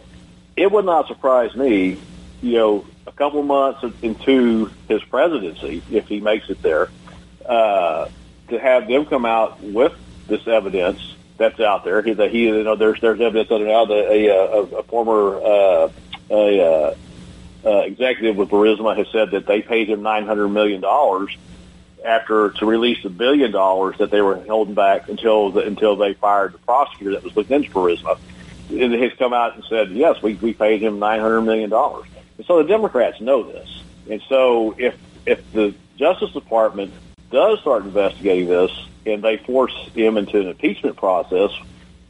it 0.56 0.70
would 0.70 0.84
not 0.84 1.08
surprise 1.08 1.54
me, 1.54 1.98
you 2.40 2.52
know, 2.52 2.86
a 3.06 3.12
couple 3.12 3.42
months 3.42 3.84
into 4.02 4.70
his 4.88 5.02
presidency, 5.04 5.82
if 5.90 6.08
he 6.08 6.20
makes 6.20 6.48
it 6.48 6.62
there, 6.62 6.88
uh, 7.46 8.08
to 8.48 8.58
have 8.58 8.88
them 8.88 9.04
come 9.06 9.24
out 9.24 9.60
with 9.60 9.92
this 10.26 10.46
evidence 10.46 11.00
that's 11.38 11.58
out 11.60 11.84
there. 11.84 12.02
He, 12.02 12.12
that 12.12 12.30
he, 12.30 12.44
you 12.44 12.62
know, 12.62 12.76
there's 12.76 13.00
there's 13.00 13.20
evidence 13.20 13.50
out 13.50 13.58
there 13.58 13.66
now 13.66 13.84
that 13.86 14.10
a, 14.10 14.28
a, 14.28 14.60
a 14.78 14.82
former 14.82 15.36
uh, 15.36 15.90
a, 16.30 16.60
uh, 16.60 16.94
uh, 17.64 17.78
executive 17.80 18.36
with 18.36 18.50
Burisma 18.50 18.96
has 18.96 19.08
said 19.10 19.30
that 19.30 19.46
they 19.46 19.62
paid 19.62 19.88
him 19.88 20.02
nine 20.02 20.26
hundred 20.26 20.48
million 20.48 20.80
dollars 20.80 21.36
after 22.04 22.50
to 22.50 22.66
release 22.66 23.02
the 23.02 23.10
billion 23.10 23.50
dollars 23.50 23.96
that 23.98 24.10
they 24.10 24.20
were 24.20 24.36
holding 24.36 24.74
back 24.74 25.08
until 25.08 25.50
the, 25.50 25.66
until 25.66 25.96
they 25.96 26.14
fired 26.14 26.52
the 26.52 26.58
prosecutor 26.58 27.12
that 27.12 27.24
was 27.24 27.34
looking 27.34 27.56
into 27.56 27.70
Burisma. 27.70 28.18
And 28.70 28.92
he's 28.92 29.14
come 29.14 29.32
out 29.32 29.54
and 29.54 29.64
said, 29.64 29.90
yes, 29.92 30.22
we, 30.22 30.34
we 30.34 30.52
paid 30.52 30.82
him 30.82 30.98
nine 30.98 31.20
hundred 31.20 31.42
million 31.42 31.70
dollars. 31.70 32.06
And 32.36 32.46
so 32.46 32.62
the 32.62 32.68
Democrats 32.68 33.20
know 33.20 33.42
this. 33.42 33.82
And 34.10 34.22
so 34.28 34.74
if 34.78 34.96
if 35.26 35.52
the 35.52 35.74
Justice 35.96 36.32
Department 36.32 36.92
does 37.30 37.60
start 37.60 37.84
investigating 37.84 38.48
this 38.48 38.70
and 39.06 39.22
they 39.22 39.36
force 39.36 39.74
him 39.94 40.16
into 40.16 40.40
an 40.40 40.48
impeachment 40.48 40.96
process, 40.96 41.50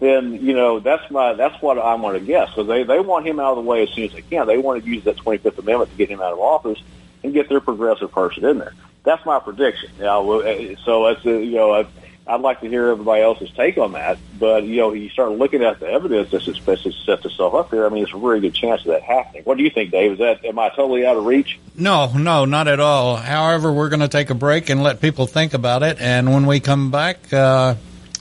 then 0.01 0.35
you 0.35 0.55
know 0.55 0.81
that's 0.81 1.11
my 1.11 1.35
that's 1.35 1.61
what 1.63 1.79
I 1.79 1.95
want 1.95 2.19
to 2.19 2.25
guess 2.25 2.49
because 2.51 2.69
they 2.69 2.85
they 2.85 3.01
want 3.01 3.27
him 3.27 3.41
out 3.41 3.57
of 3.57 3.65
the 3.65 3.69
way 3.69 3.83
as 3.83 3.91
soon 3.91 4.05
as 4.05 4.13
they 4.13 4.23
can. 4.23 4.47
They 4.47 4.59
want 4.59 4.83
to 4.83 4.91
use 4.91 5.05
that 5.05 5.17
Twenty 5.17 5.39
Fifth 5.39 5.59
Amendment 5.59 5.91
to 5.91 5.97
get 5.97 6.11
him 6.11 6.21
out 6.21 6.33
of 6.33 6.39
office 6.39 6.79
and 7.23 7.33
get 7.33 7.49
their 7.49 7.61
progressive 7.61 8.13
person 8.13 8.45
in 8.45 8.59
there. 8.59 8.75
That's 9.05 9.25
my 9.27 9.39
prediction. 9.39 9.91
Know, 9.99 10.41
uh, 10.41 10.77
so 10.85 11.09
that's 11.09 11.25
uh, 11.27 11.31
you 11.31 11.57
know. 11.57 11.73
I, 11.75 11.87
I'd 12.29 12.43
like 12.43 12.61
to 12.61 12.69
hear 12.69 12.89
everybody 12.89 13.23
else's 13.23 13.51
take 13.53 13.79
on 13.79 13.93
that. 13.93 14.19
But 14.39 14.65
you 14.65 14.77
know, 14.77 14.93
you 14.93 15.09
start 15.09 15.33
looking 15.33 15.65
at 15.65 15.81
the 15.81 15.87
evidence 15.87 16.31
that's 16.31 16.47
especially 16.47 16.93
sets 17.05 17.25
itself 17.25 17.55
up 17.55 17.71
here. 17.71 17.87
I 17.87 17.89
mean, 17.89 18.03
it's 18.03 18.13
a 18.13 18.19
very 18.19 18.41
good 18.41 18.55
chance 18.55 18.83
of 18.83 18.89
that 18.89 19.03
happening. 19.03 19.45
What 19.45 19.57
do 19.57 19.65
you 19.65 19.71
think, 19.71 19.91
Dave? 19.91 20.13
Is 20.13 20.19
that 20.19 20.45
am 20.45 20.59
I 20.59 20.69
totally 20.69 21.07
out 21.07 21.17
of 21.17 21.25
reach? 21.25 21.59
No, 21.75 22.13
no, 22.13 22.45
not 22.45 22.69
at 22.69 22.81
all. 22.81 23.17
However, 23.17 23.73
we're 23.73 23.89
going 23.89 24.01
to 24.01 24.09
take 24.09 24.29
a 24.29 24.35
break 24.35 24.69
and 24.69 24.83
let 24.83 25.01
people 25.01 25.27
think 25.27 25.55
about 25.55 25.83
it. 25.83 25.99
And 26.01 26.33
when 26.33 26.47
we 26.47 26.61
come 26.61 26.91
back, 26.91 27.33
uh, 27.33 27.77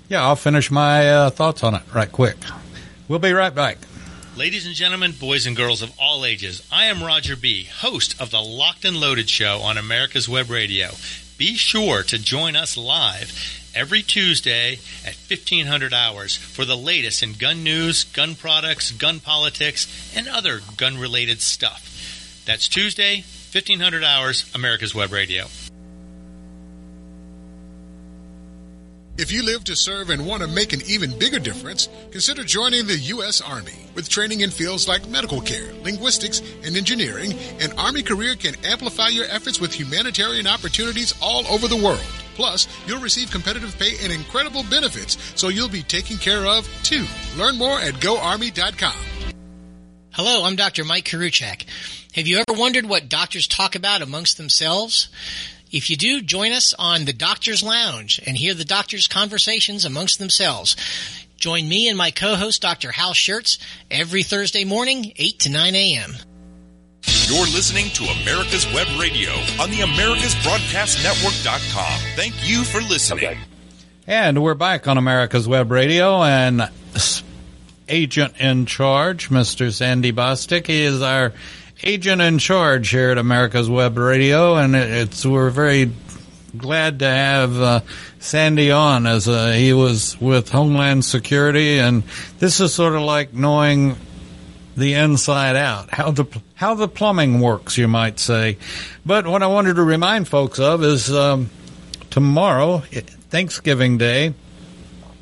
yeah, 0.08 0.24
I'll 0.24 0.38
finish 0.38 0.72
my 0.72 1.10
uh, 1.10 1.30
thoughts 1.30 1.64
on 1.64 1.76
it 1.76 1.82
right 1.94 2.12
quick. 2.12 2.38
We'll 3.10 3.20
be 3.20 3.34
right 3.34 3.54
back. 3.54 3.78
Ladies 4.38 4.68
and 4.68 4.76
gentlemen, 4.76 5.14
boys 5.20 5.48
and 5.48 5.56
girls 5.56 5.82
of 5.82 5.92
all 6.00 6.24
ages, 6.24 6.66
I 6.72 6.86
am 6.86 7.04
Roger 7.04 7.36
B., 7.36 7.64
host 7.64 8.22
of 8.22 8.30
the 8.30 8.40
Locked 8.40 8.86
and 8.86 8.96
Loaded 8.96 9.30
Show 9.30 9.60
on 9.62 9.78
America's 9.78 10.30
Web 10.30 10.50
Radio. 10.50 10.90
Be 11.38 11.56
sure 11.56 12.04
to 12.04 12.18
join 12.20 12.56
us 12.56 12.78
live 12.78 13.32
every 13.78 14.02
Tuesday 14.02 14.74
at 15.06 15.14
1500 15.30 15.94
hours 15.94 16.36
for 16.36 16.66
the 16.66 16.76
latest 16.76 17.22
in 17.22 17.34
gun 17.34 17.64
news, 17.64 18.06
gun 18.06 18.34
products, 18.34 18.92
gun 18.92 19.20
politics, 19.20 19.88
and 20.16 20.28
other 20.28 20.62
gun 20.78 20.98
related 20.98 21.40
stuff. 21.40 22.44
That's 22.46 22.68
Tuesday, 22.68 23.18
1500 23.52 24.04
hours, 24.04 24.52
America's 24.56 24.96
Web 24.96 25.12
Radio. 25.12 25.46
If 29.20 29.32
you 29.32 29.44
live 29.44 29.64
to 29.66 29.76
serve 29.76 30.10
and 30.10 30.26
want 30.26 30.42
to 30.42 30.48
make 30.48 30.74
an 30.74 30.82
even 30.88 31.18
bigger 31.18 31.40
difference, 31.40 31.88
consider 32.12 32.44
joining 32.44 32.86
the 32.86 32.98
U.S. 32.98 33.42
Army. 33.42 33.74
With 33.96 34.10
training 34.10 34.42
in 34.42 34.52
fields 34.52 34.88
like 34.88 35.08
medical 35.08 35.42
care, 35.42 35.74
linguistics, 35.84 36.42
and 36.64 36.76
engineering, 36.76 37.34
an 37.60 37.78
Army 37.78 38.04
career 38.04 38.36
can 38.36 38.54
amplify 38.64 39.08
your 39.08 39.26
efforts 39.26 39.60
with 39.60 39.74
humanitarian 39.74 40.46
opportunities 40.46 41.16
all 41.22 41.48
over 41.48 41.68
the 41.68 41.78
world. 41.84 42.06
Plus, 42.38 42.68
you'll 42.86 43.02
receive 43.02 43.32
competitive 43.32 43.78
pay 43.80 43.96
and 44.04 44.14
incredible 44.14 44.64
benefits, 44.70 45.18
so 45.36 45.50
you'll 45.50 45.68
be 45.68 45.82
taken 45.82 46.18
care 46.18 46.46
of 46.46 46.70
too. 46.84 47.06
Learn 47.36 47.58
more 47.58 47.80
at 47.80 47.96
goarmy.com. 47.96 48.94
Hello, 50.12 50.46
I'm 50.46 50.56
Dr. 50.56 50.86
Mike 50.86 51.06
Karuchak. 51.06 51.66
Have 52.14 52.28
you 52.28 52.38
ever 52.38 52.60
wondered 52.60 52.86
what 52.86 53.10
doctors 53.10 53.48
talk 53.48 53.74
about 53.76 54.04
amongst 54.04 54.38
themselves? 54.38 55.10
If 55.72 55.90
you 55.90 55.98
do, 55.98 56.22
join 56.22 56.52
us 56.52 56.76
on 56.78 57.06
the 57.06 57.14
Doctor's 57.14 57.64
Lounge 57.64 58.22
and 58.26 58.38
hear 58.38 58.54
the 58.54 58.64
doctors' 58.64 59.08
conversations 59.08 59.84
amongst 59.84 60.20
themselves. 60.20 60.76
Join 61.38 61.68
me 61.68 61.90
and 61.90 61.98
my 61.98 62.12
co-host, 62.12 62.62
Dr. 62.62 62.92
Hal 62.92 63.14
Schertz, 63.14 63.58
every 63.90 64.22
Thursday 64.22 64.64
morning, 64.64 65.12
8 65.16 65.40
to 65.40 65.50
9 65.50 65.76
a.m. 65.76 66.16
You're 67.08 67.46
listening 67.48 67.90
to 67.92 68.04
America's 68.22 68.66
Web 68.74 68.88
Radio 69.00 69.32
on 69.62 69.70
the 69.72 69.78
AmericasBroadcastNetwork.com. 69.80 72.00
Thank 72.16 72.34
you 72.48 72.64
for 72.66 72.82
listening. 72.82 73.24
Okay. 73.26 73.38
And 74.06 74.44
we're 74.44 74.54
back 74.56 74.88
on 74.90 74.98
America's 74.98 75.48
Web 75.48 75.72
Radio, 75.72 76.22
and 76.24 76.70
agent 77.88 78.34
in 78.40 78.66
charge, 78.66 79.30
Mr. 79.30 79.72
Sandy 79.72 80.12
Bostic, 80.12 80.68
he 80.68 80.82
is 80.82 81.02
our 81.02 81.32
agent 81.84 82.22
in 82.22 82.40
charge 82.40 82.90
here 82.90 83.12
at 83.12 83.18
America's 83.18 83.70
Web 83.70 83.98
Radio, 83.98 84.56
and 84.56 84.76
it's 84.76 85.26
we're 85.26 85.50
very 85.50 85.92
glad 86.58 87.00
to 87.00 87.08
have 87.10 87.62
uh, 87.62 87.80
Sandy 88.20 88.70
on 88.72 89.08
as 89.08 89.28
uh, 89.30 89.52
he 89.52 89.72
was 89.74 90.20
with 90.20 90.50
Homeland 90.50 91.06
Security, 91.06 91.80
and 91.80 92.04
this 92.40 92.60
is 92.60 92.74
sort 92.74 92.96
of 92.96 93.02
like 93.02 93.34
knowing 93.34 93.96
the 94.78 94.94
inside 94.94 95.56
out, 95.56 95.90
how 95.90 96.12
the 96.12 96.26
how 96.54 96.76
the 96.76 96.88
plumbing 96.88 97.40
works, 97.40 97.78
you 97.78 97.88
might 97.88 98.20
say. 98.20 98.58
But 99.06 99.26
what 99.26 99.42
I 99.42 99.48
wanted 99.48 99.76
to 99.76 99.84
remind 99.84 100.28
folks 100.28 100.60
of 100.60 100.84
is 100.84 101.12
um, 101.12 101.50
tomorrow, 102.12 102.80
Thanksgiving 103.30 103.98
Day, 103.98 104.36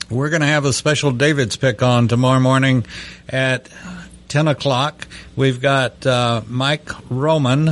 we're 0.10 0.30
going 0.30 0.42
to 0.42 0.48
have 0.48 0.66
a 0.66 0.74
special 0.74 1.12
David's 1.12 1.56
pick 1.56 1.82
on 1.82 2.10
tomorrow 2.10 2.42
morning 2.42 2.86
at 3.30 3.70
10 4.28 4.50
o'clock. 4.50 5.08
We've 5.38 5.62
got 5.62 6.06
uh, 6.06 6.42
Mike 6.48 6.90
Roman 7.10 7.70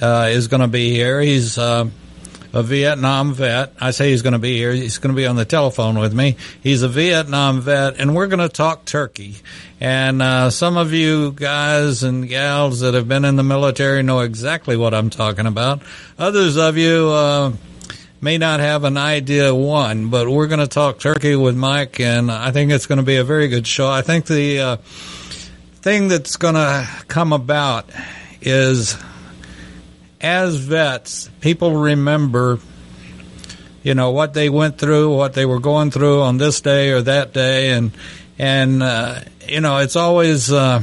uh, 0.00 0.28
is 0.30 0.48
going 0.48 0.62
to 0.62 0.68
be 0.68 0.90
here. 0.90 1.20
He's 1.20 1.58
uh, 1.58 1.88
a 2.52 2.62
Vietnam 2.62 3.32
vet. 3.32 3.72
I 3.80 3.92
say 3.92 4.10
he's 4.10 4.22
going 4.22 4.34
to 4.34 4.38
be 4.38 4.56
here. 4.56 4.72
He's 4.72 4.98
going 4.98 5.14
to 5.14 5.16
be 5.16 5.26
on 5.26 5.36
the 5.36 5.44
telephone 5.44 5.98
with 5.98 6.12
me. 6.12 6.36
He's 6.62 6.82
a 6.82 6.88
Vietnam 6.88 7.60
vet, 7.60 7.98
and 7.98 8.14
we're 8.14 8.26
going 8.26 8.40
to 8.40 8.48
talk 8.48 8.84
turkey. 8.84 9.36
And 9.80 10.22
uh, 10.22 10.50
some 10.50 10.76
of 10.76 10.92
you 10.92 11.32
guys 11.32 12.02
and 12.02 12.28
gals 12.28 12.80
that 12.80 12.94
have 12.94 13.08
been 13.08 13.24
in 13.24 13.36
the 13.36 13.42
military 13.42 14.02
know 14.02 14.20
exactly 14.20 14.76
what 14.76 14.94
I'm 14.94 15.10
talking 15.10 15.46
about. 15.46 15.82
Others 16.18 16.56
of 16.56 16.76
you 16.76 17.08
uh, 17.10 17.52
may 18.20 18.38
not 18.38 18.60
have 18.60 18.84
an 18.84 18.96
idea 18.96 19.54
one, 19.54 20.08
but 20.08 20.28
we're 20.28 20.46
going 20.46 20.60
to 20.60 20.68
talk 20.68 20.98
turkey 21.00 21.34
with 21.34 21.56
Mike, 21.56 21.98
and 22.00 22.30
I 22.30 22.52
think 22.52 22.70
it's 22.70 22.86
going 22.86 22.98
to 22.98 23.04
be 23.04 23.16
a 23.16 23.24
very 23.24 23.48
good 23.48 23.66
show. 23.66 23.90
I 23.90 24.02
think 24.02 24.26
the 24.26 24.60
uh, 24.60 24.76
thing 24.76 26.08
that's 26.08 26.36
going 26.36 26.54
to 26.54 26.88
come 27.08 27.32
about 27.32 27.90
is 28.40 28.96
as 30.22 30.56
vets, 30.56 31.28
people 31.40 31.76
remember, 31.76 32.60
you 33.82 33.94
know, 33.94 34.12
what 34.12 34.32
they 34.34 34.48
went 34.48 34.78
through, 34.78 35.14
what 35.14 35.34
they 35.34 35.44
were 35.44 35.58
going 35.58 35.90
through 35.90 36.22
on 36.22 36.38
this 36.38 36.60
day 36.60 36.90
or 36.90 37.02
that 37.02 37.32
day, 37.32 37.70
and 37.70 37.90
and 38.38 38.82
uh, 38.82 39.20
you 39.48 39.60
know, 39.60 39.78
it's 39.78 39.96
always 39.96 40.50
uh, 40.52 40.82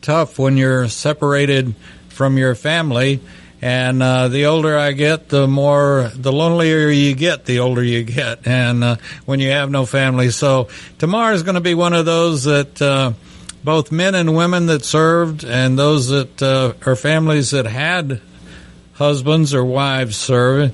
tough 0.00 0.38
when 0.38 0.56
you're 0.56 0.88
separated 0.88 1.74
from 2.08 2.38
your 2.38 2.54
family. 2.54 3.20
And 3.64 4.02
uh, 4.02 4.26
the 4.26 4.46
older 4.46 4.76
I 4.76 4.90
get, 4.90 5.28
the 5.28 5.46
more, 5.46 6.10
the 6.16 6.32
lonelier 6.32 6.88
you 6.88 7.14
get, 7.14 7.44
the 7.44 7.60
older 7.60 7.84
you 7.84 8.02
get, 8.02 8.44
and 8.44 8.82
uh, 8.82 8.96
when 9.24 9.38
you 9.38 9.50
have 9.50 9.70
no 9.70 9.86
family. 9.86 10.30
So 10.30 10.66
tomorrow 10.98 11.32
is 11.32 11.44
going 11.44 11.54
to 11.54 11.60
be 11.60 11.74
one 11.74 11.92
of 11.92 12.04
those 12.04 12.42
that 12.42 12.82
uh, 12.82 13.12
both 13.64 13.92
men 13.92 14.14
and 14.14 14.34
women 14.34 14.66
that 14.66 14.84
served 14.84 15.44
and 15.44 15.78
those 15.78 16.08
that 16.08 16.42
uh, 16.42 16.72
are 16.84 16.96
families 16.96 17.50
that 17.50 17.66
had 17.66 18.20
husbands 18.94 19.54
or 19.54 19.64
wives 19.64 20.16
serve. 20.16 20.72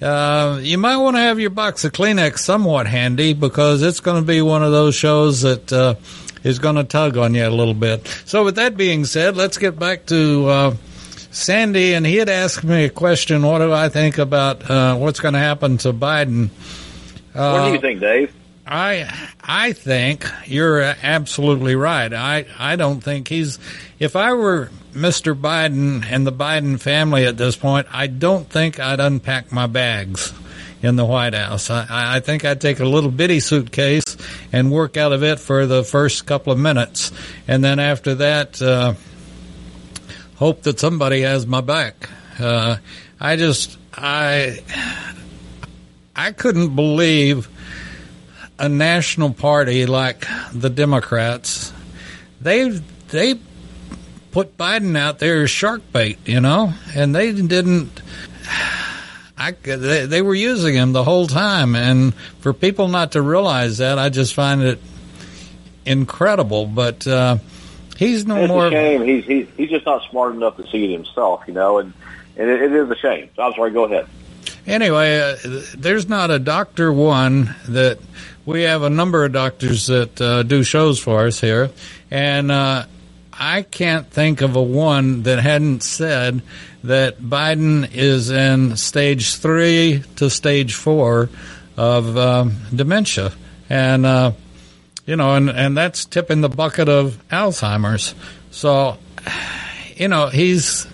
Uh, 0.00 0.60
you 0.62 0.78
might 0.78 0.96
want 0.96 1.16
to 1.16 1.20
have 1.20 1.40
your 1.40 1.50
box 1.50 1.84
of 1.84 1.92
Kleenex 1.92 2.38
somewhat 2.38 2.86
handy 2.86 3.34
because 3.34 3.82
it's 3.82 4.00
going 4.00 4.22
to 4.22 4.26
be 4.26 4.40
one 4.40 4.62
of 4.62 4.70
those 4.70 4.94
shows 4.94 5.42
that 5.42 5.72
uh, 5.72 5.94
is 6.44 6.60
going 6.60 6.76
to 6.76 6.84
tug 6.84 7.16
on 7.16 7.34
you 7.34 7.46
a 7.46 7.50
little 7.50 7.74
bit. 7.74 8.06
So, 8.24 8.44
with 8.44 8.56
that 8.56 8.76
being 8.76 9.04
said, 9.04 9.36
let's 9.36 9.58
get 9.58 9.76
back 9.76 10.06
to 10.06 10.46
uh, 10.46 10.76
Sandy. 11.32 11.94
And 11.94 12.06
he 12.06 12.16
had 12.16 12.28
asked 12.28 12.62
me 12.62 12.84
a 12.84 12.90
question 12.90 13.42
What 13.42 13.58
do 13.58 13.72
I 13.72 13.88
think 13.88 14.18
about 14.18 14.70
uh, 14.70 14.96
what's 14.96 15.18
going 15.18 15.34
to 15.34 15.40
happen 15.40 15.78
to 15.78 15.92
Biden? 15.92 16.50
what 17.32 17.66
do 17.66 17.72
you 17.72 17.80
think, 17.80 18.00
Dave? 18.00 18.34
I 18.68 19.10
I 19.42 19.72
think 19.72 20.26
you're 20.44 20.82
absolutely 20.82 21.74
right. 21.74 22.12
I 22.12 22.44
I 22.58 22.76
don't 22.76 23.00
think 23.00 23.28
he's. 23.28 23.58
If 23.98 24.14
I 24.14 24.34
were 24.34 24.70
Mr. 24.92 25.38
Biden 25.38 26.04
and 26.04 26.26
the 26.26 26.32
Biden 26.32 26.78
family 26.78 27.24
at 27.24 27.38
this 27.38 27.56
point, 27.56 27.86
I 27.90 28.08
don't 28.08 28.48
think 28.48 28.78
I'd 28.78 29.00
unpack 29.00 29.50
my 29.52 29.66
bags 29.66 30.34
in 30.82 30.96
the 30.96 31.04
White 31.06 31.32
House. 31.32 31.70
I, 31.70 31.86
I 31.88 32.20
think 32.20 32.44
I'd 32.44 32.60
take 32.60 32.78
a 32.80 32.84
little 32.84 33.10
bitty 33.10 33.40
suitcase 33.40 34.16
and 34.52 34.70
work 34.70 34.98
out 34.98 35.12
of 35.12 35.22
it 35.22 35.40
for 35.40 35.66
the 35.66 35.82
first 35.82 36.26
couple 36.26 36.52
of 36.52 36.58
minutes, 36.58 37.10
and 37.48 37.64
then 37.64 37.78
after 37.78 38.16
that, 38.16 38.60
uh, 38.60 38.92
hope 40.36 40.64
that 40.64 40.78
somebody 40.78 41.22
has 41.22 41.46
my 41.46 41.62
back. 41.62 42.10
Uh, 42.38 42.76
I 43.18 43.36
just 43.36 43.78
I 43.94 44.58
I 46.14 46.32
couldn't 46.32 46.76
believe 46.76 47.48
a 48.58 48.68
national 48.68 49.32
party 49.32 49.86
like 49.86 50.26
the 50.52 50.70
Democrats 50.70 51.72
they 52.40 52.68
they 53.08 53.38
put 54.30 54.56
Biden 54.56 54.96
out 54.96 55.18
there 55.18 55.42
as 55.42 55.50
shark 55.50 55.82
bait, 55.92 56.18
you 56.24 56.40
know, 56.40 56.72
and 56.94 57.14
they 57.14 57.32
didn't. 57.32 58.02
I, 59.40 59.52
they, 59.52 60.06
they 60.06 60.20
were 60.20 60.34
using 60.34 60.74
him 60.74 60.92
the 60.92 61.04
whole 61.04 61.28
time, 61.28 61.76
and 61.76 62.12
for 62.40 62.52
people 62.52 62.88
not 62.88 63.12
to 63.12 63.22
realize 63.22 63.78
that, 63.78 63.96
I 63.98 64.08
just 64.08 64.34
find 64.34 64.62
it 64.62 64.80
incredible. 65.86 66.66
But 66.66 67.06
uh, 67.06 67.38
he's 67.96 68.26
no 68.26 68.36
it's 68.36 68.48
more. 68.48 68.66
a 68.66 68.70
shame. 68.70 69.02
He's, 69.02 69.24
he's 69.24 69.46
he's 69.56 69.70
just 69.70 69.86
not 69.86 70.02
smart 70.10 70.34
enough 70.34 70.56
to 70.56 70.66
see 70.68 70.84
it 70.86 70.90
himself, 70.92 71.44
you 71.46 71.54
know, 71.54 71.78
and 71.78 71.92
and 72.36 72.50
it, 72.50 72.62
it 72.62 72.72
is 72.72 72.90
a 72.90 72.96
shame. 72.96 73.30
I'm 73.38 73.54
sorry. 73.54 73.70
Go 73.70 73.84
ahead. 73.84 74.06
Anyway, 74.66 75.18
uh, 75.18 75.36
there's 75.76 76.08
not 76.08 76.30
a 76.30 76.38
doctor 76.38 76.92
one 76.92 77.54
that 77.68 77.98
we 78.48 78.62
have 78.62 78.82
a 78.82 78.88
number 78.88 79.26
of 79.26 79.32
doctors 79.32 79.88
that 79.88 80.18
uh, 80.22 80.42
do 80.42 80.62
shows 80.62 80.98
for 80.98 81.26
us 81.26 81.38
here, 81.38 81.70
and 82.10 82.50
uh, 82.50 82.86
I 83.30 83.60
can't 83.60 84.10
think 84.10 84.40
of 84.40 84.56
a 84.56 84.62
one 84.62 85.24
that 85.24 85.38
hadn't 85.38 85.82
said 85.82 86.40
that 86.84 87.20
Biden 87.20 87.94
is 87.94 88.30
in 88.30 88.78
stage 88.78 89.34
three 89.34 90.02
to 90.16 90.30
stage 90.30 90.74
four 90.74 91.28
of 91.76 92.16
um, 92.16 92.56
dementia, 92.74 93.32
and 93.68 94.06
uh, 94.06 94.32
you 95.04 95.16
know, 95.16 95.34
and 95.34 95.50
and 95.50 95.76
that's 95.76 96.06
tipping 96.06 96.40
the 96.40 96.48
bucket 96.48 96.88
of 96.88 97.22
Alzheimer's. 97.28 98.14
So, 98.50 98.96
you 99.94 100.08
know, 100.08 100.28
he's 100.28 100.86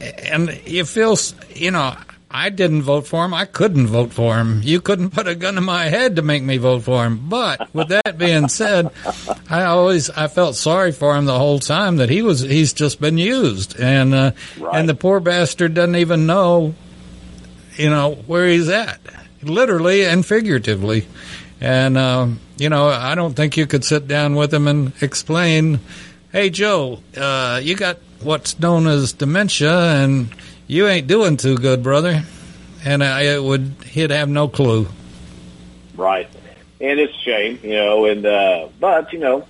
and 0.00 0.48
you 0.64 0.86
feel, 0.86 1.18
you 1.54 1.72
know. 1.72 1.94
I 2.36 2.48
didn't 2.50 2.82
vote 2.82 3.06
for 3.06 3.24
him. 3.24 3.32
I 3.32 3.44
couldn't 3.44 3.86
vote 3.86 4.12
for 4.12 4.36
him. 4.38 4.60
You 4.64 4.80
couldn't 4.80 5.10
put 5.10 5.28
a 5.28 5.36
gun 5.36 5.54
to 5.54 5.60
my 5.60 5.84
head 5.84 6.16
to 6.16 6.22
make 6.22 6.42
me 6.42 6.56
vote 6.56 6.82
for 6.82 7.04
him. 7.06 7.28
But 7.28 7.72
with 7.72 7.88
that 7.90 8.18
being 8.18 8.48
said, 8.48 8.90
I 9.48 9.62
always 9.66 10.10
I 10.10 10.26
felt 10.26 10.56
sorry 10.56 10.90
for 10.90 11.14
him 11.16 11.26
the 11.26 11.38
whole 11.38 11.60
time 11.60 11.98
that 11.98 12.10
he 12.10 12.22
was 12.22 12.40
he's 12.40 12.72
just 12.72 13.00
been 13.00 13.18
used 13.18 13.78
and 13.78 14.12
uh, 14.12 14.32
Right. 14.58 14.74
and 14.80 14.88
the 14.88 14.96
poor 14.96 15.20
bastard 15.20 15.74
doesn't 15.74 15.94
even 15.94 16.26
know 16.26 16.74
you 17.76 17.88
know 17.88 18.16
where 18.26 18.48
he's 18.48 18.68
at 18.68 18.98
literally 19.42 20.04
and 20.04 20.26
figuratively 20.26 21.06
and 21.60 21.96
um, 21.96 22.40
you 22.56 22.68
know 22.68 22.88
I 22.88 23.14
don't 23.14 23.34
think 23.34 23.56
you 23.56 23.66
could 23.66 23.84
sit 23.84 24.08
down 24.08 24.34
with 24.34 24.52
him 24.52 24.66
and 24.66 24.92
explain 25.00 25.78
hey 26.32 26.50
Joe 26.50 26.98
uh, 27.16 27.60
you 27.62 27.76
got 27.76 27.98
what's 28.22 28.58
known 28.58 28.86
as 28.88 29.12
dementia 29.12 30.02
and 30.02 30.28
you 30.66 30.86
ain't 30.86 31.06
doing 31.06 31.36
too 31.36 31.56
good 31.56 31.82
brother 31.82 32.22
and 32.84 33.02
I 33.02 33.38
would 33.38 33.74
he'd 33.86 34.10
have 34.10 34.28
no 34.28 34.48
clue 34.48 34.88
Right. 35.96 36.28
And 36.80 36.98
it's 36.98 37.14
a 37.14 37.18
shame, 37.18 37.60
you 37.62 37.76
know, 37.76 38.04
and 38.06 38.26
uh 38.26 38.68
but 38.80 39.12
you 39.12 39.18
know, 39.18 39.46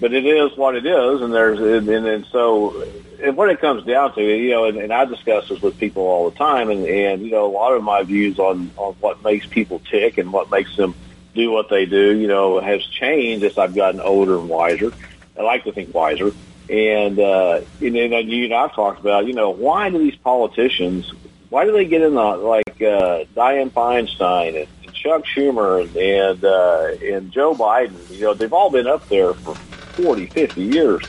but 0.00 0.12
it 0.12 0.24
is 0.24 0.56
what 0.56 0.76
it 0.76 0.86
is 0.86 1.20
and 1.20 1.32
there's 1.32 1.58
and 1.58 1.88
and, 1.88 2.06
and 2.06 2.26
so 2.26 2.86
and 3.22 3.36
when 3.36 3.50
it 3.50 3.60
comes 3.60 3.84
down 3.84 4.14
to 4.14 4.22
you 4.22 4.50
know, 4.50 4.64
and, 4.66 4.78
and 4.78 4.92
I 4.92 5.04
discuss 5.04 5.48
this 5.48 5.60
with 5.62 5.78
people 5.78 6.02
all 6.02 6.30
the 6.30 6.36
time 6.36 6.70
and, 6.70 6.86
and 6.86 7.22
you 7.22 7.30
know, 7.30 7.46
a 7.46 7.52
lot 7.52 7.72
of 7.72 7.82
my 7.82 8.02
views 8.02 8.38
on, 8.38 8.70
on 8.76 8.94
what 9.00 9.22
makes 9.24 9.46
people 9.46 9.80
tick 9.90 10.18
and 10.18 10.32
what 10.32 10.50
makes 10.50 10.76
them 10.76 10.94
do 11.34 11.50
what 11.50 11.70
they 11.70 11.86
do, 11.86 12.14
you 12.14 12.28
know, 12.28 12.60
has 12.60 12.84
changed 12.84 13.44
as 13.44 13.56
I've 13.56 13.74
gotten 13.74 14.00
older 14.00 14.38
and 14.38 14.48
wiser. 14.48 14.92
I 15.38 15.42
like 15.42 15.64
to 15.64 15.72
think 15.72 15.94
wiser. 15.94 16.32
And 16.68 17.18
uh 17.18 17.60
and 17.80 17.94
then 17.94 18.28
you 18.28 18.44
and 18.44 18.54
I've 18.54 18.74
talked 18.74 19.00
about, 19.00 19.26
you 19.26 19.34
know, 19.34 19.50
why 19.50 19.90
do 19.90 19.98
these 19.98 20.16
politicians 20.16 21.12
why 21.50 21.66
do 21.66 21.72
they 21.72 21.84
get 21.84 22.00
in 22.02 22.14
the 22.14 22.22
like 22.22 22.80
uh 22.80 23.24
Dianne 23.34 23.70
Feinstein 23.70 24.62
and 24.62 24.68
and 24.92 24.94
Chuck 24.94 25.24
Schumer 25.24 25.82
and 25.82 25.96
and, 25.96 26.44
uh, 26.44 27.16
and 27.16 27.32
Joe 27.32 27.54
Biden, 27.54 28.10
you 28.10 28.22
know, 28.22 28.34
they've 28.34 28.52
all 28.52 28.70
been 28.70 28.86
up 28.86 29.08
there 29.08 29.34
for 29.34 29.54
40, 29.54 30.26
50 30.26 30.62
years. 30.62 31.04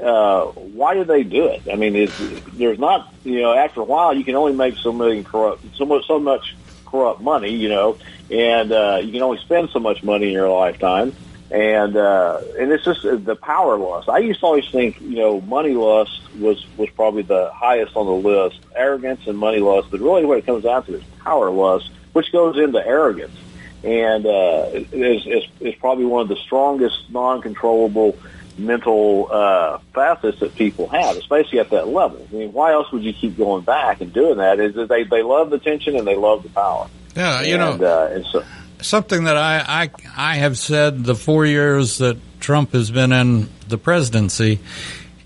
Uh, 0.00 0.46
why 0.46 0.94
do 0.94 1.04
they 1.04 1.22
do 1.22 1.46
it? 1.46 1.62
I 1.72 1.76
mean, 1.76 1.96
it's, 1.96 2.14
there's 2.52 2.78
not, 2.78 3.12
you 3.24 3.40
know, 3.40 3.54
after 3.54 3.80
a 3.80 3.84
while, 3.84 4.14
you 4.14 4.24
can 4.24 4.34
only 4.34 4.52
make 4.52 4.76
so 4.76 4.92
many 4.92 5.24
corrupt, 5.24 5.64
so 5.74 5.86
much, 5.86 6.06
so 6.06 6.18
much 6.18 6.54
corrupt 6.84 7.20
money, 7.22 7.54
you 7.54 7.68
know, 7.68 7.96
and 8.30 8.72
uh, 8.72 9.00
you 9.02 9.12
can 9.12 9.22
only 9.22 9.38
spend 9.38 9.70
so 9.70 9.78
much 9.78 10.02
money 10.02 10.26
in 10.26 10.32
your 10.32 10.50
lifetime. 10.50 11.14
And 11.50 11.96
uh, 11.96 12.40
and 12.58 12.72
it's 12.72 12.84
just 12.84 13.02
the 13.02 13.36
power 13.36 13.78
lust. 13.78 14.08
I 14.08 14.18
used 14.18 14.40
to 14.40 14.46
always 14.46 14.68
think, 14.68 15.00
you 15.00 15.16
know, 15.16 15.40
money 15.42 15.74
lust 15.74 16.20
was 16.38 16.66
was 16.76 16.90
probably 16.90 17.22
the 17.22 17.50
highest 17.54 17.94
on 17.94 18.06
the 18.06 18.28
list, 18.28 18.58
arrogance 18.74 19.26
and 19.28 19.38
money 19.38 19.60
lust. 19.60 19.88
But 19.92 20.00
really, 20.00 20.24
what 20.24 20.38
it 20.38 20.46
comes 20.46 20.64
down 20.64 20.84
to 20.86 20.94
is 20.94 21.04
power 21.20 21.50
lust, 21.50 21.90
which 22.14 22.32
goes 22.32 22.58
into 22.58 22.84
arrogance, 22.84 23.36
and 23.84 24.26
uh, 24.26 24.70
is, 24.72 25.24
is 25.26 25.44
is 25.60 25.74
probably 25.76 26.04
one 26.04 26.22
of 26.22 26.28
the 26.28 26.36
strongest 26.36 27.10
non-controllable 27.10 28.16
mental 28.58 29.28
uh, 29.30 29.78
facets 29.94 30.40
that 30.40 30.54
people 30.56 30.88
have, 30.88 31.16
especially 31.16 31.60
at 31.60 31.70
that 31.70 31.86
level. 31.86 32.26
I 32.28 32.34
mean, 32.34 32.52
why 32.52 32.72
else 32.72 32.90
would 32.90 33.04
you 33.04 33.12
keep 33.12 33.36
going 33.36 33.62
back 33.62 34.00
and 34.00 34.12
doing 34.12 34.38
that? 34.38 34.58
Is 34.58 34.74
that 34.74 34.88
they 34.88 35.04
they 35.04 35.22
love 35.22 35.50
the 35.50 35.58
tension 35.58 35.94
and 35.94 36.06
they 36.06 36.16
love 36.16 36.42
the 36.42 36.48
power. 36.48 36.88
yeah 37.14 37.42
you 37.42 37.54
and, 37.54 37.80
know 37.80 37.86
uh, 37.86 38.08
and 38.12 38.26
so 38.26 38.44
something 38.86 39.24
that 39.24 39.36
I, 39.36 39.84
I 39.84 39.90
I 40.16 40.36
have 40.36 40.56
said 40.56 41.04
the 41.04 41.14
four 41.14 41.44
years 41.44 41.98
that 41.98 42.16
Trump 42.40 42.72
has 42.72 42.90
been 42.90 43.12
in 43.12 43.48
the 43.68 43.78
presidency, 43.78 44.60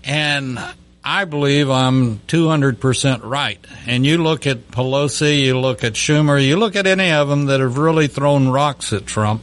and 0.03 0.59
I 1.03 1.25
believe 1.25 1.69
I'm 1.69 2.19
200% 2.19 3.23
right. 3.23 3.59
And 3.87 4.05
you 4.05 4.21
look 4.21 4.45
at 4.45 4.69
Pelosi, 4.69 5.41
you 5.41 5.59
look 5.59 5.83
at 5.83 5.93
Schumer, 5.93 6.43
you 6.43 6.57
look 6.57 6.75
at 6.75 6.85
any 6.85 7.11
of 7.11 7.27
them 7.27 7.47
that 7.47 7.59
have 7.59 7.77
really 7.77 8.07
thrown 8.07 8.49
rocks 8.49 8.93
at 8.93 9.07
Trump. 9.07 9.41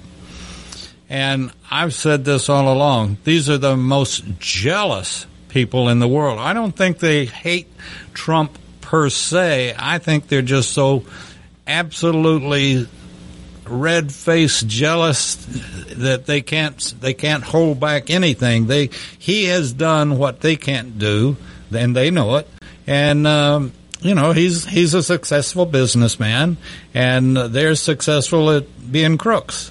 And 1.08 1.50
I've 1.70 1.94
said 1.94 2.24
this 2.24 2.48
all 2.48 2.72
along. 2.72 3.18
These 3.24 3.48
are 3.50 3.58
the 3.58 3.76
most 3.76 4.24
jealous 4.38 5.26
people 5.48 5.88
in 5.88 5.98
the 5.98 6.08
world. 6.08 6.38
I 6.38 6.52
don't 6.52 6.76
think 6.76 6.98
they 6.98 7.24
hate 7.24 7.66
Trump 8.14 8.56
per 8.80 9.08
se. 9.08 9.74
I 9.76 9.98
think 9.98 10.28
they're 10.28 10.42
just 10.42 10.72
so 10.72 11.04
absolutely 11.66 12.86
red 13.68 14.12
faced 14.12 14.66
jealous 14.66 15.36
that 15.96 16.26
they 16.26 16.40
can't 16.40 16.94
they 17.00 17.14
can't 17.14 17.44
hold 17.44 17.80
back 17.80 18.10
anything. 18.10 18.66
They 18.66 18.90
he 19.18 19.44
has 19.44 19.72
done 19.72 20.18
what 20.18 20.40
they 20.40 20.56
can't 20.56 20.98
do 20.98 21.36
and 21.72 21.94
they 21.94 22.10
know 22.10 22.36
it. 22.36 22.48
And 22.86 23.26
um 23.26 23.72
you 24.00 24.14
know 24.14 24.32
he's 24.32 24.64
he's 24.64 24.94
a 24.94 25.02
successful 25.02 25.66
businessman 25.66 26.56
and 26.94 27.36
they're 27.36 27.74
successful 27.74 28.50
at 28.50 28.92
being 28.92 29.18
crooks. 29.18 29.70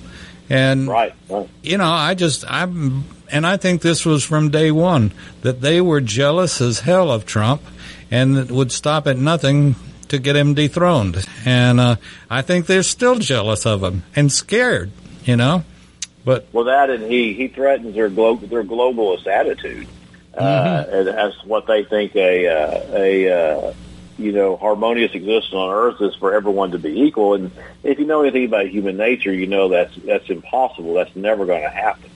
And 0.50 0.88
right, 0.88 1.14
right. 1.30 1.50
you 1.62 1.78
know 1.78 1.92
i 1.92 2.14
just 2.14 2.50
i'm 2.50 3.04
and 3.30 3.46
i 3.46 3.58
think 3.58 3.82
this 3.82 4.06
was 4.06 4.24
from 4.24 4.50
day 4.50 4.72
one 4.72 5.12
that 5.42 5.60
they 5.60 5.82
were 5.82 6.00
jealous 6.00 6.62
as 6.62 6.80
hell 6.80 7.12
of 7.12 7.26
trump 7.26 7.62
and 8.10 8.50
would 8.50 8.72
stop 8.72 9.08
at 9.08 9.18
nothing 9.18 9.76
to 10.10 10.20
get 10.20 10.36
him 10.36 10.54
dethroned. 10.54 11.26
And 11.46 11.80
uh, 11.80 11.96
I 12.30 12.42
think 12.42 12.66
they're 12.66 12.84
still 12.84 13.16
jealous 13.20 13.66
of 13.66 13.84
him 13.84 14.04
and 14.16 14.32
scared, 14.32 14.92
you 15.24 15.36
know. 15.36 15.64
But 16.26 16.48
Well, 16.52 16.66
that 16.66 16.90
and 16.90 17.10
he 17.10 17.34
he 17.34 17.48
threatens 17.48 17.96
their 17.96 18.10
glo- 18.10 18.36
their 18.36 18.64
globalist 18.64 19.28
attitude 19.28 19.88
uh, 20.38 20.86
and 20.90 21.08
as 21.10 21.34
what 21.46 21.66
they 21.66 21.84
think 21.84 22.16
a 22.16 22.48
uh, 22.48 22.82
a 22.94 23.30
uh, 23.32 23.74
you 24.18 24.32
know 24.32 24.56
harmonious 24.56 25.14
existence 25.14 25.54
on 25.54 25.70
Earth 25.74 26.02
is 26.02 26.16
for 26.16 26.34
everyone 26.34 26.72
to 26.72 26.80
be 26.80 27.02
equal. 27.02 27.34
And 27.34 27.52
if 27.84 27.98
you 27.98 28.06
know 28.06 28.22
anything 28.22 28.46
about 28.46 28.68
human 28.68 28.98
nature, 28.98 29.34
you 29.34 29.48
know 29.48 29.70
that's 29.70 29.96
that's 29.98 30.30
impossible. 30.30 30.94
That's 30.94 31.16
never 31.16 31.46
going 31.46 31.64
to 31.64 31.70
happen. 31.70 32.10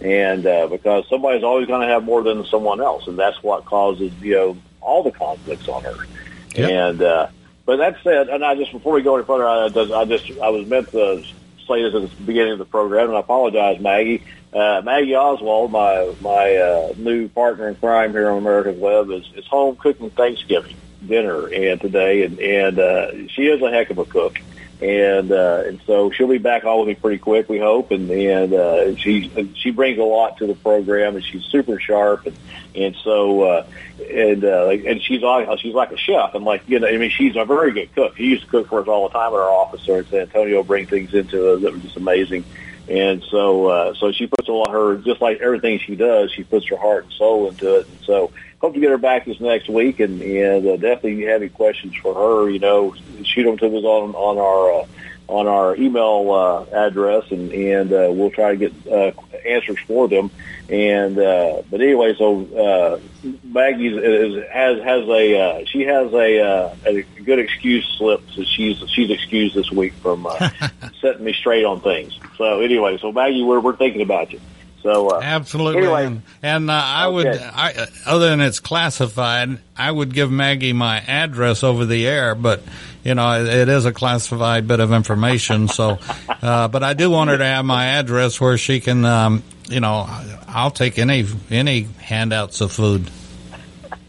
And 0.00 0.46
uh, 0.46 0.66
because 0.68 1.08
somebody's 1.08 1.44
always 1.44 1.66
going 1.66 1.82
to 1.82 1.88
have 1.88 2.04
more 2.04 2.22
than 2.22 2.44
someone 2.46 2.80
else, 2.80 3.06
and 3.06 3.18
that's 3.18 3.42
what 3.42 3.64
causes 3.64 4.12
you 4.20 4.34
know 4.34 4.56
all 4.80 5.02
the 5.02 5.12
conflicts 5.12 5.68
on 5.68 5.86
Earth. 5.86 6.08
Yep. 6.56 6.70
And 6.70 7.02
uh, 7.02 7.28
but 7.68 7.76
that 7.76 7.98
said, 8.02 8.30
and 8.30 8.42
I 8.42 8.54
just 8.54 8.72
before 8.72 8.94
we 8.94 9.02
go 9.02 9.16
any 9.16 9.26
further, 9.26 9.46
I 9.46 9.66
I 9.66 10.04
just 10.06 10.30
I 10.40 10.48
was 10.48 10.66
meant 10.66 10.90
to 10.92 11.22
say 11.66 11.82
this 11.82 11.94
at 11.94 12.00
the 12.00 12.24
beginning 12.24 12.54
of 12.54 12.58
the 12.58 12.64
program, 12.64 13.08
and 13.08 13.16
I 13.18 13.20
apologize, 13.20 13.78
Maggie. 13.78 14.22
Uh, 14.54 14.80
Maggie 14.82 15.14
Oswald, 15.14 15.70
my 15.70 16.14
my 16.22 16.56
uh, 16.56 16.94
new 16.96 17.28
partner 17.28 17.68
in 17.68 17.74
crime 17.74 18.12
here 18.12 18.30
on 18.30 18.38
America's 18.38 18.78
Web, 18.78 19.10
is, 19.10 19.30
is 19.34 19.46
home 19.48 19.76
cooking 19.76 20.08
Thanksgiving 20.08 20.76
dinner 21.06 21.46
and 21.48 21.78
today, 21.78 22.22
and 22.24 22.40
and 22.40 22.78
uh, 22.78 23.28
she 23.28 23.48
is 23.48 23.60
a 23.60 23.70
heck 23.70 23.90
of 23.90 23.98
a 23.98 24.06
cook, 24.06 24.38
and 24.80 25.32
uh, 25.32 25.62
and 25.66 25.80
so 25.86 26.10
she'll 26.10 26.28
be 26.28 26.38
back 26.38 26.64
on 26.64 26.78
with 26.78 26.88
me 26.88 26.94
pretty 26.94 27.18
quick, 27.18 27.48
we 27.48 27.58
hope, 27.58 27.90
and 27.90 28.10
and 28.10 28.54
uh, 28.54 28.94
she 28.96 29.52
she 29.56 29.70
brings 29.70 29.98
a 29.98 30.02
lot 30.04 30.38
to 30.38 30.46
the 30.46 30.54
program, 30.54 31.16
and 31.16 31.24
she's 31.24 31.44
super 31.44 31.80
sharp, 31.80 32.26
and 32.26 32.36
and 32.74 32.96
so 33.02 33.42
uh, 33.42 33.66
and 34.08 34.44
uh, 34.44 34.68
and 34.68 35.02
she's 35.02 35.22
like 35.22 35.48
she's 35.58 35.74
like 35.74 35.90
a 35.90 35.96
chef, 35.96 36.34
and 36.34 36.44
like 36.44 36.62
you 36.68 36.78
know, 36.78 36.86
I 36.86 36.96
mean, 36.96 37.10
she's 37.10 37.34
a 37.34 37.44
very 37.44 37.72
good 37.72 37.92
cook. 37.94 38.16
She 38.16 38.24
used 38.24 38.44
to 38.44 38.50
cook 38.50 38.68
for 38.68 38.80
us 38.80 38.86
all 38.86 39.08
the 39.08 39.12
time 39.12 39.32
at 39.32 39.38
our 39.38 39.50
office 39.50 39.84
there 39.84 39.98
in 39.98 40.06
San 40.06 40.20
Antonio, 40.20 40.62
bring 40.62 40.86
things 40.86 41.12
into 41.12 41.54
us 41.54 41.62
that 41.62 41.72
were 41.72 41.78
just 41.78 41.96
amazing. 41.96 42.44
And 42.88 43.22
so, 43.30 43.66
uh, 43.66 43.94
so 43.94 44.12
she 44.12 44.26
puts 44.26 44.48
a 44.48 44.52
lot 44.52 44.68
of 44.68 44.72
her, 44.72 44.96
just 44.96 45.20
like 45.20 45.40
everything 45.40 45.78
she 45.78 45.94
does, 45.94 46.32
she 46.32 46.42
puts 46.42 46.66
her 46.68 46.76
heart 46.78 47.04
and 47.04 47.12
soul 47.12 47.48
into 47.48 47.80
it. 47.80 47.86
And 47.86 47.98
so, 48.06 48.32
hope 48.60 48.74
to 48.74 48.80
get 48.80 48.90
her 48.90 48.98
back 48.98 49.24
this 49.24 49.40
next 49.40 49.68
week, 49.68 50.00
and 50.00 50.20
and 50.22 50.66
uh, 50.66 50.76
definitely 50.76 51.12
if 51.12 51.18
you 51.18 51.28
have 51.28 51.42
any 51.42 51.48
questions 51.48 51.94
for 51.96 52.14
her, 52.14 52.50
you 52.50 52.58
know, 52.58 52.94
shoot 53.24 53.44
them 53.44 53.56
to 53.58 53.66
us 53.66 53.84
on 53.84 54.14
on 54.14 54.38
our 54.38 54.82
uh, 54.82 54.86
on 55.28 55.46
our 55.46 55.76
email 55.76 56.32
uh, 56.32 56.86
address, 56.86 57.30
and 57.30 57.52
and 57.52 57.92
uh, 57.92 58.08
we'll 58.10 58.30
try 58.30 58.54
to 58.54 58.56
get 58.56 58.72
uh, 58.90 59.12
answers 59.46 59.78
for 59.86 60.08
them. 60.08 60.30
And 60.70 61.18
uh, 61.18 61.62
but 61.70 61.80
anyway, 61.80 62.14
so 62.16 62.44
uh, 62.54 63.28
Maggie 63.44 63.88
is, 63.88 63.96
is, 63.96 64.44
has 64.50 64.82
has 64.82 65.08
a 65.08 65.40
uh, 65.40 65.64
she 65.66 65.82
has 65.82 66.12
a, 66.12 66.40
uh, 66.40 66.74
a 66.86 67.02
good 67.22 67.38
excuse 67.38 67.86
slip. 67.96 68.22
So 68.32 68.42
she's 68.44 68.82
she's 68.90 69.10
excused 69.10 69.54
this 69.54 69.70
week 69.70 69.94
from 69.94 70.26
uh, 70.26 70.50
setting 71.00 71.24
me 71.24 71.32
straight 71.32 71.64
on 71.64 71.80
things. 71.80 72.18
So 72.36 72.60
anyway, 72.60 72.98
so 72.98 73.12
Maggie, 73.12 73.42
we're 73.42 73.60
we're 73.60 73.76
thinking 73.76 74.02
about 74.02 74.32
you. 74.32 74.40
So 74.88 75.08
uh, 75.08 75.20
Absolutely. 75.22 75.82
Anyway, 75.82 76.06
and 76.06 76.22
and 76.42 76.70
uh, 76.70 76.72
I 76.72 77.06
would, 77.06 77.26
I, 77.26 77.88
other 78.06 78.30
than 78.30 78.40
it's 78.40 78.58
classified, 78.58 79.58
I 79.76 79.92
would 79.92 80.14
give 80.14 80.30
Maggie 80.30 80.72
my 80.72 80.98
address 81.00 81.62
over 81.62 81.84
the 81.84 82.06
air, 82.06 82.34
but 82.34 82.62
you 83.04 83.14
know 83.14 83.38
it, 83.38 83.48
it 83.48 83.68
is 83.68 83.84
a 83.84 83.92
classified 83.92 84.66
bit 84.66 84.80
of 84.80 84.90
information. 84.92 85.68
So, 85.68 85.98
uh, 86.42 86.68
but 86.68 86.82
I 86.82 86.94
do 86.94 87.10
want 87.10 87.28
her 87.28 87.36
to 87.36 87.44
have 87.44 87.66
my 87.66 87.84
address 87.98 88.40
where 88.40 88.56
she 88.56 88.80
can, 88.80 89.04
um, 89.04 89.42
you 89.68 89.80
know, 89.80 90.06
I'll 90.48 90.70
take 90.70 90.98
any 90.98 91.26
any 91.50 91.82
handouts 91.82 92.62
of 92.62 92.72
food. 92.72 93.10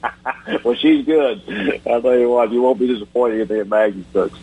well, 0.64 0.76
she's 0.76 1.06
good. 1.06 1.42
I 1.86 2.00
tell 2.00 2.18
you 2.18 2.30
what, 2.30 2.54
you 2.54 2.62
won't 2.62 2.80
be 2.80 2.88
disappointed 2.88 3.42
if 3.42 3.48
that 3.50 3.68
Maggie 3.68 4.06
cooks. 4.14 4.40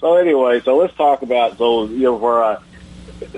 So 0.00 0.14
anyway, 0.14 0.60
so 0.60 0.76
let's 0.76 0.94
talk 0.94 1.22
about 1.22 1.58
so 1.58 1.86
you 1.86 2.04
know 2.04 2.14
where 2.14 2.40
I 2.40 2.58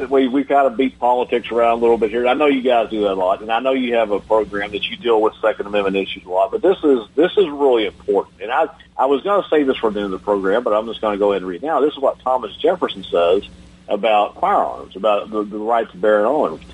we 0.08 0.28
we 0.28 0.44
kind 0.44 0.66
of 0.66 0.76
beat 0.76 0.98
politics 0.98 1.50
around 1.50 1.78
a 1.78 1.80
little 1.80 1.98
bit 1.98 2.10
here. 2.10 2.26
I 2.26 2.34
know 2.34 2.46
you 2.46 2.62
guys 2.62 2.90
do 2.90 3.02
that 3.02 3.12
a 3.12 3.14
lot, 3.14 3.42
and 3.42 3.50
I 3.50 3.60
know 3.60 3.72
you 3.72 3.94
have 3.94 4.10
a 4.10 4.20
program 4.20 4.72
that 4.72 4.84
you 4.88 4.96
deal 4.96 5.20
with 5.20 5.34
Second 5.40 5.66
Amendment 5.66 5.96
issues 5.96 6.24
a 6.24 6.28
lot. 6.28 6.50
But 6.50 6.62
this 6.62 6.78
is 6.84 7.06
this 7.14 7.32
is 7.36 7.48
really 7.48 7.86
important. 7.86 8.42
And 8.42 8.52
I 8.52 8.66
I 8.96 9.06
was 9.06 9.22
going 9.22 9.42
to 9.42 9.48
say 9.48 9.62
this 9.62 9.76
for 9.76 9.90
the 9.90 10.00
end 10.00 10.12
of 10.12 10.20
the 10.20 10.24
program, 10.24 10.62
but 10.62 10.72
I'm 10.72 10.86
just 10.86 11.00
going 11.00 11.14
to 11.14 11.18
go 11.18 11.32
ahead 11.32 11.42
and 11.42 11.50
read 11.50 11.62
now. 11.62 11.80
This 11.80 11.92
is 11.92 11.98
what 11.98 12.18
Thomas 12.20 12.54
Jefferson 12.56 13.04
says 13.04 13.48
about 13.88 14.40
firearms, 14.40 14.96
about 14.96 15.30
the, 15.30 15.42
the 15.42 15.58
right 15.58 15.90
to 15.90 15.96
bear 15.96 16.26
arms. 16.26 16.64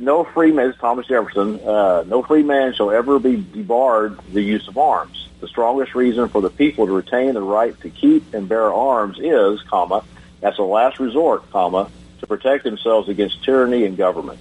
No 0.00 0.24
free 0.24 0.52
man, 0.52 0.74
Thomas 0.80 1.06
Jefferson. 1.06 1.60
Uh, 1.60 2.04
no 2.06 2.22
free 2.22 2.42
man 2.42 2.74
shall 2.74 2.90
ever 2.90 3.18
be 3.18 3.36
debarred 3.36 4.18
the 4.32 4.42
use 4.42 4.68
of 4.68 4.78
arms. 4.78 5.28
The 5.40 5.48
strongest 5.48 5.94
reason 5.94 6.28
for 6.28 6.40
the 6.40 6.50
people 6.50 6.86
to 6.86 6.92
retain 6.92 7.34
the 7.34 7.42
right 7.42 7.78
to 7.80 7.90
keep 7.90 8.34
and 8.34 8.48
bear 8.48 8.72
arms 8.72 9.18
is, 9.18 9.62
comma, 9.62 10.04
as 10.42 10.58
a 10.58 10.62
last 10.62 11.00
resort, 11.00 11.50
comma, 11.50 11.90
to 12.20 12.26
protect 12.26 12.64
themselves 12.64 13.08
against 13.08 13.42
tyranny 13.42 13.84
and 13.84 13.96
government. 13.96 14.40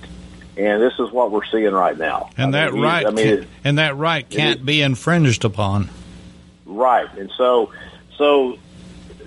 And 0.57 0.81
this 0.81 0.93
is 0.99 1.11
what 1.11 1.31
we're 1.31 1.45
seeing 1.45 1.71
right 1.71 1.97
now. 1.97 2.29
And 2.37 2.55
I 2.55 2.65
that 2.65 2.73
mean, 2.73 2.83
right, 2.83 3.05
I 3.05 3.11
mean, 3.11 3.37
can, 3.37 3.47
and 3.63 3.77
that 3.77 3.95
right 3.95 4.29
can't 4.29 4.65
be 4.65 4.81
infringed 4.81 5.45
upon. 5.45 5.89
Right, 6.65 7.09
and 7.17 7.31
so, 7.37 7.71
so, 8.17 8.57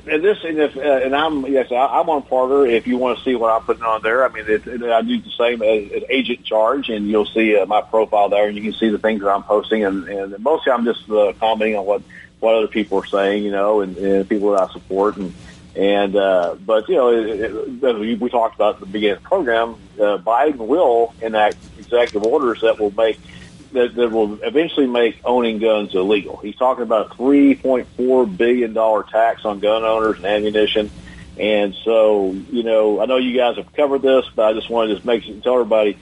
and 0.06 0.22
this, 0.22 0.44
and 0.44 0.58
if, 0.58 0.76
uh, 0.76 0.80
and 0.80 1.16
I'm 1.16 1.46
yes, 1.46 1.72
I, 1.72 1.86
I'm 1.86 2.10
on 2.10 2.22
Parler. 2.22 2.66
If 2.66 2.86
you 2.86 2.98
want 2.98 3.18
to 3.18 3.24
see 3.24 3.34
what 3.34 3.50
I'm 3.50 3.62
putting 3.62 3.82
on 3.82 4.02
there, 4.02 4.28
I 4.28 4.32
mean, 4.32 4.44
it, 4.46 4.66
it, 4.66 4.82
I 4.82 5.00
do 5.00 5.20
the 5.20 5.30
same 5.30 5.62
as, 5.62 5.92
as 5.92 6.02
agent 6.10 6.44
charge, 6.44 6.90
and 6.90 7.08
you'll 7.08 7.24
see 7.24 7.56
uh, 7.56 7.64
my 7.64 7.80
profile 7.80 8.28
there, 8.28 8.46
and 8.46 8.56
you 8.56 8.62
can 8.62 8.74
see 8.74 8.90
the 8.90 8.98
things 8.98 9.22
that 9.22 9.30
I'm 9.30 9.42
posting, 9.42 9.84
and, 9.84 10.06
and 10.08 10.38
mostly 10.40 10.72
I'm 10.72 10.84
just 10.84 11.08
uh, 11.10 11.32
commenting 11.40 11.76
on 11.76 11.86
what 11.86 12.02
what 12.40 12.56
other 12.56 12.68
people 12.68 12.98
are 12.98 13.06
saying, 13.06 13.44
you 13.44 13.52
know, 13.52 13.80
and, 13.80 13.96
and 13.96 14.28
people 14.28 14.50
that 14.50 14.68
I 14.68 14.72
support, 14.72 15.16
and 15.16 15.32
and 15.74 16.16
uh, 16.16 16.56
but 16.64 16.88
you 16.88 16.96
know, 16.96 17.08
it, 17.08 17.40
it, 17.40 17.84
as 17.84 17.96
we 17.96 18.14
we 18.14 18.28
talked 18.28 18.54
about 18.54 18.74
at 18.74 18.80
the 18.80 18.86
beginning 18.86 19.16
of 19.16 19.22
the 19.22 19.28
program, 19.28 19.76
uh, 19.98 20.18
Biden 20.18 20.56
will 20.56 21.14
enact 21.22 21.56
executive 21.78 22.24
orders 22.24 22.60
that 22.60 22.78
will 22.78 22.90
make 22.90 23.18
that, 23.72 23.94
that 23.94 24.10
will 24.10 24.38
eventually 24.42 24.86
make 24.86 25.18
owning 25.24 25.58
guns 25.58 25.94
illegal. 25.94 26.36
He's 26.38 26.56
talking 26.56 26.82
about 26.82 27.12
a 27.12 27.14
three 27.14 27.54
point 27.54 27.88
four 27.96 28.26
billion 28.26 28.74
dollar 28.74 29.02
tax 29.02 29.44
on 29.44 29.60
gun 29.60 29.84
owners 29.84 30.16
and 30.18 30.26
ammunition. 30.26 30.90
And 31.38 31.74
so, 31.74 32.32
you 32.50 32.62
know, 32.62 33.00
I 33.00 33.06
know 33.06 33.16
you 33.16 33.34
guys 33.34 33.56
have 33.56 33.72
covered 33.72 34.02
this, 34.02 34.26
but 34.36 34.44
I 34.44 34.52
just 34.52 34.68
wanted 34.68 34.88
to 34.88 34.94
just 34.96 35.06
make 35.06 35.42
tell 35.42 35.54
everybody. 35.54 35.96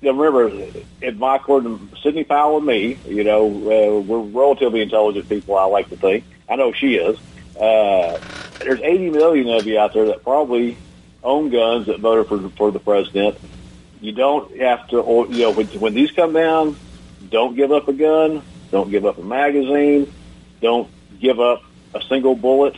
You 0.00 0.12
know, 0.12 0.18
remember, 0.18 0.80
in 1.00 1.18
my 1.18 1.38
court, 1.38 1.64
Sidney 2.02 2.24
Powell 2.24 2.58
and 2.58 2.66
me, 2.66 2.98
you 3.08 3.24
know, 3.24 3.46
uh, 3.46 4.00
we're 4.00 4.20
relatively 4.20 4.82
intelligent 4.82 5.28
people. 5.28 5.56
I 5.56 5.64
like 5.64 5.88
to 5.88 5.96
think. 5.96 6.24
I 6.48 6.56
know 6.56 6.72
she 6.72 6.96
is. 6.96 7.18
Uh, 7.58 8.18
there's 8.60 8.80
80 8.80 9.10
million 9.10 9.48
of 9.48 9.66
you 9.66 9.78
out 9.78 9.92
there 9.92 10.06
that 10.06 10.22
probably 10.22 10.76
own 11.22 11.50
guns 11.50 11.86
that 11.86 12.00
voted 12.00 12.28
for 12.28 12.48
for 12.50 12.70
the 12.70 12.78
president. 12.78 13.38
You 14.00 14.12
don't 14.12 14.56
have 14.58 14.86
to, 14.88 15.26
you 15.30 15.42
know, 15.42 15.50
when, 15.52 15.66
when 15.68 15.94
these 15.94 16.10
come 16.10 16.32
down, 16.34 16.76
don't 17.30 17.56
give 17.56 17.72
up 17.72 17.88
a 17.88 17.92
gun, 17.92 18.42
don't 18.70 18.90
give 18.90 19.06
up 19.06 19.18
a 19.18 19.22
magazine, 19.22 20.12
don't 20.60 20.90
give 21.20 21.40
up 21.40 21.62
a 21.94 22.02
single 22.02 22.34
bullet. 22.34 22.76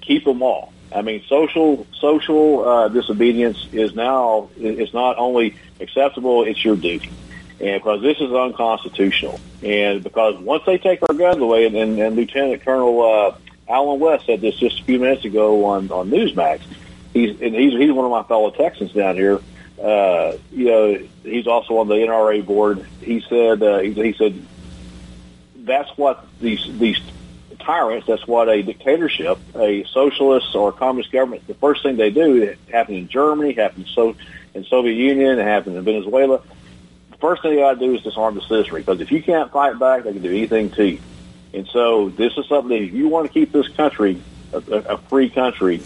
Keep 0.00 0.24
them 0.24 0.42
all. 0.42 0.72
I 0.94 1.02
mean, 1.02 1.22
social 1.28 1.86
social 1.98 2.68
uh, 2.68 2.88
disobedience 2.88 3.66
is 3.72 3.94
now 3.94 4.50
it's 4.56 4.92
not 4.92 5.18
only 5.18 5.56
acceptable; 5.80 6.44
it's 6.44 6.64
your 6.64 6.76
duty. 6.76 7.10
And 7.60 7.80
because 7.80 8.02
this 8.02 8.18
is 8.18 8.32
unconstitutional, 8.32 9.40
and 9.62 10.02
because 10.02 10.38
once 10.38 10.64
they 10.66 10.78
take 10.78 11.00
our 11.08 11.14
guns 11.14 11.38
away, 11.38 11.66
and, 11.66 11.76
and, 11.76 11.98
and 11.98 12.16
Lieutenant 12.16 12.62
Colonel 12.62 13.02
uh, 13.02 13.36
Allen 13.72 13.98
West 13.98 14.26
said 14.26 14.40
this 14.42 14.54
just 14.56 14.80
a 14.80 14.84
few 14.84 14.98
minutes 14.98 15.24
ago 15.24 15.64
on 15.64 15.90
on 15.90 16.10
Newsmax. 16.10 16.60
He's 17.14 17.40
and 17.40 17.54
he's 17.54 17.72
he's 17.72 17.90
one 17.90 18.04
of 18.04 18.10
my 18.10 18.22
fellow 18.22 18.50
Texans 18.50 18.92
down 18.92 19.16
here. 19.16 19.40
Uh, 19.82 20.36
you 20.52 20.66
know, 20.66 20.98
he's 21.24 21.46
also 21.46 21.78
on 21.78 21.88
the 21.88 21.94
NRA 21.94 22.44
board. 22.44 22.86
He 23.00 23.24
said 23.28 23.62
uh, 23.62 23.78
he, 23.78 23.92
he 23.92 24.12
said 24.12 24.40
that's 25.56 25.90
what 25.96 26.26
these 26.40 26.60
these 26.78 27.00
tyrants. 27.60 28.06
That's 28.06 28.26
what 28.26 28.48
a 28.48 28.62
dictatorship, 28.62 29.38
a 29.54 29.84
socialist 29.84 30.54
or 30.54 30.70
communist 30.72 31.10
government. 31.10 31.46
The 31.46 31.54
first 31.54 31.82
thing 31.82 31.96
they 31.96 32.10
do 32.10 32.42
it 32.42 32.58
happened 32.70 32.98
in 32.98 33.08
Germany, 33.08 33.54
happened 33.54 33.86
so 33.86 34.14
in 34.54 34.64
Soviet 34.64 34.94
Union, 34.94 35.38
it 35.38 35.44
happened 35.44 35.76
in 35.76 35.84
Venezuela. 35.84 36.42
The 37.10 37.16
first 37.16 37.40
thing 37.42 37.54
they 37.54 37.62
got 37.62 37.74
to 37.74 37.80
do 37.80 37.94
is 37.94 38.02
disarm 38.02 38.34
the 38.34 38.42
citizenry 38.42 38.82
because 38.82 39.00
if 39.00 39.10
you 39.10 39.22
can't 39.22 39.50
fight 39.50 39.78
back, 39.78 40.04
they 40.04 40.12
can 40.12 40.22
do 40.22 40.30
anything 40.30 40.70
to 40.72 40.86
you. 40.86 41.00
And 41.54 41.66
so 41.68 42.08
this 42.08 42.36
is 42.36 42.46
something 42.46 42.70
that 42.70 42.82
if 42.82 42.92
you 42.92 43.08
want 43.08 43.26
to 43.26 43.32
keep 43.32 43.52
this 43.52 43.68
country 43.68 44.22
a, 44.52 44.56
a, 44.58 44.98
free 44.98 45.30
country, 45.30 45.82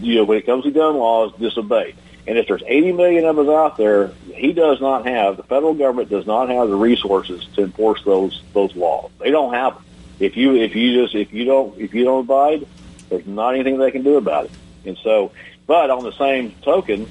you 0.00 0.16
know, 0.16 0.24
when 0.24 0.38
it 0.38 0.46
comes 0.46 0.64
to 0.64 0.70
gun 0.70 0.96
laws, 0.96 1.32
disobey. 1.38 1.94
And 2.26 2.36
if 2.36 2.46
there's 2.46 2.62
80 2.66 2.92
million 2.92 3.24
of 3.24 3.38
us 3.38 3.48
out 3.48 3.76
there, 3.78 4.08
he 4.34 4.52
does 4.52 4.80
not 4.80 5.06
have, 5.06 5.38
the 5.38 5.42
federal 5.42 5.74
government 5.74 6.10
does 6.10 6.26
not 6.26 6.50
have 6.50 6.68
the 6.68 6.76
resources 6.76 7.46
to 7.54 7.62
enforce 7.62 8.02
those 8.04 8.42
those 8.52 8.74
laws. 8.76 9.10
They 9.18 9.30
don't 9.30 9.54
have 9.54 9.74
them. 9.74 9.84
If 10.20 10.36
you 10.36 10.56
if 10.56 10.74
you 10.74 11.02
just 11.02 11.14
if 11.14 11.32
you 11.32 11.44
don't 11.44 11.78
if 11.78 11.94
you 11.94 12.04
don't 12.04 12.24
abide, 12.24 12.66
there's 13.08 13.26
not 13.26 13.54
anything 13.54 13.78
they 13.78 13.90
can 13.90 14.02
do 14.02 14.16
about 14.16 14.46
it. 14.46 14.50
And 14.84 14.98
so, 14.98 15.32
but 15.66 15.90
on 15.90 16.04
the 16.04 16.12
same 16.12 16.52
token, 16.62 17.08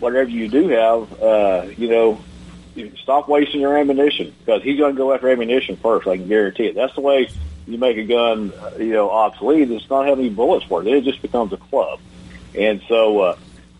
whatever 0.00 0.28
you 0.28 0.48
do 0.48 0.68
have, 0.68 1.22
uh, 1.22 1.66
you 1.76 1.88
know, 1.88 2.20
stop 3.02 3.28
wasting 3.28 3.60
your 3.60 3.76
ammunition 3.76 4.34
because 4.40 4.62
he's 4.62 4.78
going 4.78 4.94
to 4.94 4.98
go 4.98 5.12
after 5.12 5.28
ammunition 5.28 5.76
first. 5.76 6.06
I 6.06 6.16
can 6.16 6.28
guarantee 6.28 6.66
it. 6.66 6.74
That's 6.74 6.94
the 6.94 7.00
way 7.00 7.28
you 7.66 7.78
make 7.78 7.96
a 7.96 8.04
gun, 8.04 8.52
uh, 8.52 8.72
you 8.78 8.92
know, 8.92 9.10
obsolete. 9.10 9.70
It's 9.70 9.88
not 9.90 10.06
having 10.06 10.26
any 10.26 10.34
bullets 10.34 10.64
for 10.66 10.82
it. 10.82 10.86
It 10.88 11.04
just 11.04 11.22
becomes 11.22 11.52
a 11.52 11.56
club. 11.56 12.00
And 12.56 12.80
so, 12.88 13.20
uh, 13.20 13.38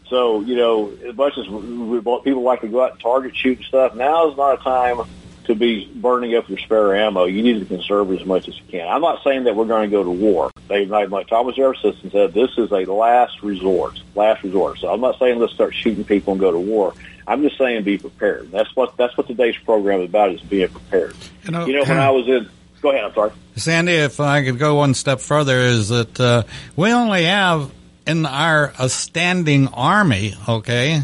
so 0.08 0.40
you 0.40 0.56
know, 0.56 0.90
as 1.06 1.16
much 1.16 1.38
as 1.38 1.48
we, 1.48 2.00
people 2.00 2.42
like 2.42 2.60
to 2.62 2.68
go 2.68 2.84
out 2.84 2.92
and 2.92 3.00
target 3.00 3.36
shoot 3.36 3.58
and 3.58 3.66
stuff, 3.66 3.94
now 3.94 4.30
is 4.30 4.36
not 4.36 4.60
a 4.60 4.62
time 4.62 5.00
to 5.44 5.54
be 5.54 5.90
burning 5.94 6.34
up 6.34 6.48
your 6.48 6.58
spare 6.58 6.96
ammo. 6.96 7.24
You 7.24 7.42
need 7.42 7.60
to 7.60 7.66
conserve 7.66 8.10
as 8.12 8.24
much 8.24 8.48
as 8.48 8.58
you 8.58 8.64
can. 8.68 8.88
I'm 8.88 9.00
not 9.00 9.22
saying 9.22 9.44
that 9.44 9.54
we're 9.54 9.66
going 9.66 9.88
to 9.88 9.96
go 9.96 10.02
to 10.02 10.10
war. 10.10 10.50
They, 10.68 10.86
like 10.86 11.28
Thomas 11.28 11.54
Jefferson 11.54 12.10
said, 12.10 12.34
this 12.34 12.50
is 12.58 12.72
a 12.72 12.80
last 12.92 13.42
resort, 13.42 14.00
last 14.16 14.42
resort. 14.42 14.78
So 14.78 14.92
I'm 14.92 15.00
not 15.00 15.18
saying 15.20 15.38
let's 15.38 15.52
start 15.52 15.72
shooting 15.72 16.04
people 16.04 16.32
and 16.32 16.40
go 16.40 16.50
to 16.50 16.58
war. 16.58 16.94
I'm 17.26 17.42
just 17.42 17.58
saying 17.58 17.82
be 17.84 17.98
prepared. 17.98 18.50
That's 18.50 18.74
what 18.76 18.96
that's 18.96 19.16
what 19.16 19.26
today's 19.26 19.56
program 19.58 20.00
is 20.02 20.08
about: 20.08 20.30
is 20.32 20.40
being 20.42 20.68
prepared. 20.68 21.14
You 21.44 21.50
know, 21.52 21.66
You 21.66 21.72
know, 21.74 21.84
when 21.84 21.98
I 21.98 22.10
was 22.10 22.26
in, 22.28 22.48
go 22.82 22.90
ahead. 22.90 23.04
I'm 23.04 23.14
sorry. 23.14 23.32
Sandy, 23.56 23.92
if 23.94 24.20
I 24.20 24.44
could 24.44 24.58
go 24.58 24.76
one 24.76 24.94
step 24.94 25.20
further, 25.20 25.58
is 25.58 25.88
that 25.88 26.20
uh, 26.20 26.42
we 26.76 26.92
only 26.92 27.24
have 27.24 27.70
in 28.06 28.26
our 28.26 28.72
a 28.78 28.88
standing 28.88 29.68
army, 29.68 30.34
okay, 30.48 31.02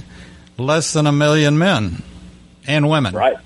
less 0.58 0.92
than 0.92 1.06
a 1.06 1.12
million 1.12 1.58
men 1.58 2.02
and 2.66 2.88
women. 2.88 3.14
Right. 3.14 3.36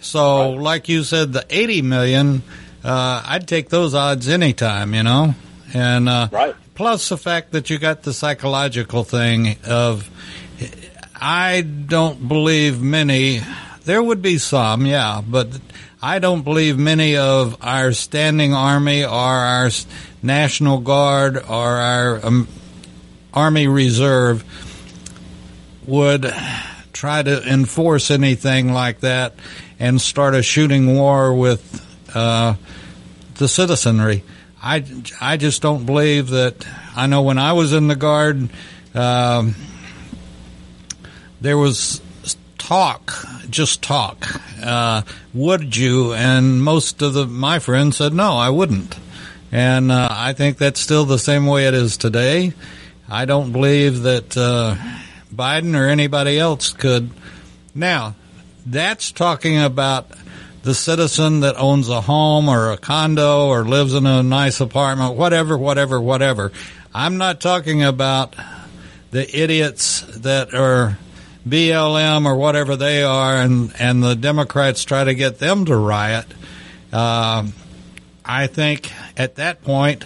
So, 0.00 0.50
like 0.50 0.88
you 0.88 1.02
said, 1.02 1.32
the 1.32 1.46
80 1.48 1.80
million, 1.82 2.42
uh, 2.82 3.22
I'd 3.24 3.48
take 3.48 3.70
those 3.70 3.94
odds 3.94 4.28
anytime, 4.28 4.92
you 4.94 5.02
know? 5.02 5.34
And 5.72 6.08
uh, 6.10 6.28
Right. 6.30 6.54
plus 6.74 7.08
the 7.08 7.16
fact 7.16 7.52
that 7.52 7.70
you 7.70 7.78
got 7.78 8.02
the 8.02 8.12
psychological 8.12 9.04
thing 9.04 9.56
of, 9.66 10.10
I 11.16 11.60
don't 11.60 12.26
believe 12.26 12.80
many, 12.80 13.40
there 13.84 14.02
would 14.02 14.22
be 14.22 14.38
some, 14.38 14.86
yeah, 14.86 15.22
but 15.26 15.48
I 16.02 16.18
don't 16.18 16.42
believe 16.42 16.78
many 16.78 17.16
of 17.16 17.56
our 17.62 17.92
standing 17.92 18.52
army 18.52 19.04
or 19.04 19.10
our 19.10 19.70
National 20.22 20.78
Guard 20.78 21.36
or 21.36 21.42
our 21.48 22.26
um, 22.26 22.48
Army 23.32 23.68
Reserve 23.68 24.44
would 25.86 26.32
try 26.92 27.22
to 27.22 27.42
enforce 27.42 28.10
anything 28.10 28.72
like 28.72 29.00
that 29.00 29.34
and 29.78 30.00
start 30.00 30.34
a 30.34 30.42
shooting 30.42 30.94
war 30.94 31.34
with 31.34 31.84
uh, 32.14 32.54
the 33.36 33.48
citizenry. 33.48 34.24
I, 34.62 34.84
I 35.20 35.36
just 35.36 35.62
don't 35.62 35.84
believe 35.84 36.30
that. 36.30 36.66
I 36.96 37.06
know 37.06 37.22
when 37.22 37.38
I 37.38 37.52
was 37.52 37.72
in 37.72 37.88
the 37.88 37.96
Guard, 37.96 38.48
um, 38.94 39.54
there 41.40 41.58
was 41.58 42.00
talk, 42.58 43.12
just 43.50 43.82
talk. 43.82 44.26
Uh, 44.62 45.02
would 45.34 45.76
you? 45.76 46.14
And 46.14 46.62
most 46.62 47.02
of 47.02 47.12
the 47.12 47.26
my 47.26 47.58
friends 47.58 47.98
said 47.98 48.14
no, 48.14 48.36
I 48.36 48.50
wouldn't. 48.50 48.96
And 49.52 49.92
uh, 49.92 50.08
I 50.10 50.32
think 50.32 50.58
that's 50.58 50.80
still 50.80 51.04
the 51.04 51.18
same 51.18 51.46
way 51.46 51.66
it 51.66 51.74
is 51.74 51.96
today. 51.96 52.54
I 53.08 53.24
don't 53.24 53.52
believe 53.52 54.02
that 54.02 54.36
uh, 54.36 54.76
Biden 55.32 55.78
or 55.78 55.86
anybody 55.86 56.38
else 56.38 56.72
could. 56.72 57.10
Now, 57.74 58.14
that's 58.66 59.12
talking 59.12 59.60
about 59.60 60.08
the 60.62 60.74
citizen 60.74 61.40
that 61.40 61.56
owns 61.56 61.90
a 61.90 62.00
home 62.00 62.48
or 62.48 62.72
a 62.72 62.78
condo 62.78 63.48
or 63.48 63.64
lives 63.64 63.94
in 63.94 64.06
a 64.06 64.22
nice 64.22 64.60
apartment, 64.60 65.14
whatever, 65.14 65.58
whatever, 65.58 66.00
whatever. 66.00 66.50
I'm 66.94 67.18
not 67.18 67.40
talking 67.40 67.82
about 67.82 68.34
the 69.10 69.38
idiots 69.38 70.00
that 70.20 70.54
are 70.54 70.98
BLM 71.46 72.26
or 72.26 72.36
whatever 72.36 72.76
they 72.76 73.02
are, 73.02 73.36
and 73.36 73.72
and 73.78 74.02
the 74.02 74.14
Democrats 74.14 74.84
try 74.84 75.04
to 75.04 75.14
get 75.14 75.38
them 75.38 75.64
to 75.66 75.76
riot. 75.76 76.26
Uh, 76.92 77.46
I 78.24 78.46
think 78.46 78.90
at 79.16 79.34
that 79.36 79.62
point, 79.62 80.04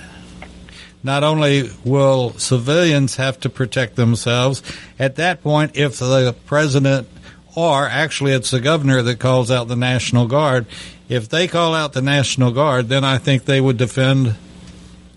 not 1.03 1.22
only 1.22 1.70
will 1.85 2.33
civilians 2.33 3.16
have 3.16 3.38
to 3.40 3.48
protect 3.48 3.94
themselves, 3.96 4.62
at 4.98 5.16
that 5.16 5.42
point, 5.42 5.77
if 5.77 5.98
the 5.98 6.35
president 6.46 7.09
or 7.55 7.87
actually 7.87 8.33
it's 8.33 8.51
the 8.51 8.61
governor 8.61 9.03
that 9.03 9.18
calls 9.18 9.51
out 9.51 9.66
the 9.66 9.77
National 9.77 10.27
Guard, 10.27 10.66
if 11.09 11.29
they 11.29 11.48
call 11.48 11.74
out 11.74 11.92
the 11.92 12.03
National 12.03 12.53
Guard, 12.53 12.88
then 12.88 13.05
I 13.05 13.18
think 13.18 13.44
they 13.44 13.61
would 13.61 13.77
defend 13.77 14.37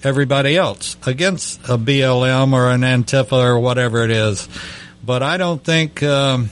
everybody 0.03 0.55
else 0.55 0.97
against 1.05 1.59
a 1.65 1.77
BLM 1.77 2.53
or 2.53 2.71
an 2.71 2.81
Antifa 2.81 3.43
or 3.43 3.59
whatever 3.59 4.03
it 4.03 4.11
is. 4.11 4.47
But 5.03 5.23
I 5.23 5.37
don't 5.37 5.63
think 5.63 6.03
um, 6.03 6.49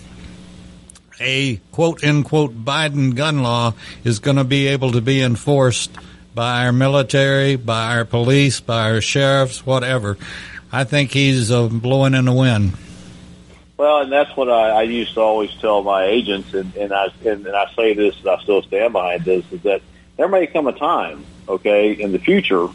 a 1.20 1.58
quote 1.72 2.04
unquote 2.04 2.54
Biden 2.66 3.16
gun 3.16 3.44
law 3.44 3.74
is 4.04 4.20
going 4.20 4.38
to 4.38 4.44
be 4.44 4.68
able 4.68 4.94
to 4.94 5.02
be 5.02 5.22
enforced 5.22 5.92
by 6.34 6.66
our 6.66 6.72
military, 6.72 7.56
by 7.56 7.98
our 7.98 8.06
police, 8.06 8.60
by 8.60 8.92
our 8.92 9.02
sheriffs, 9.02 9.66
whatever. 9.66 10.18
I 10.72 10.84
think 10.84 11.12
he's 11.12 11.52
uh, 11.52 11.68
blowing 11.68 12.14
in 12.14 12.26
the 12.26 12.34
wind. 12.34 12.74
Well, 13.78 14.02
and 14.02 14.12
that's 14.12 14.36
what 14.36 14.50
I, 14.50 14.72
I 14.72 14.82
used 14.84 15.14
to 15.14 15.22
always 15.22 15.54
tell 15.56 15.82
my 15.84 16.04
agents, 16.06 16.54
and, 16.54 16.76
and 16.76 16.94
I 16.94 17.06
and, 17.26 17.46
and 17.46 17.56
I 17.56 17.72
say 17.76 17.94
this, 17.94 18.18
and 18.20 18.30
I 18.30 18.42
still 18.42 18.62
stand 18.64 18.94
behind 18.94 19.24
this, 19.24 19.46
is 19.52 19.62
that 19.62 19.82
there 20.18 20.28
may 20.28 20.48
come 20.48 20.68
a 20.68 20.74
time, 20.74 21.24
okay, 21.48 21.94
in 21.94 22.12
the 22.12 22.20
future 22.20 22.68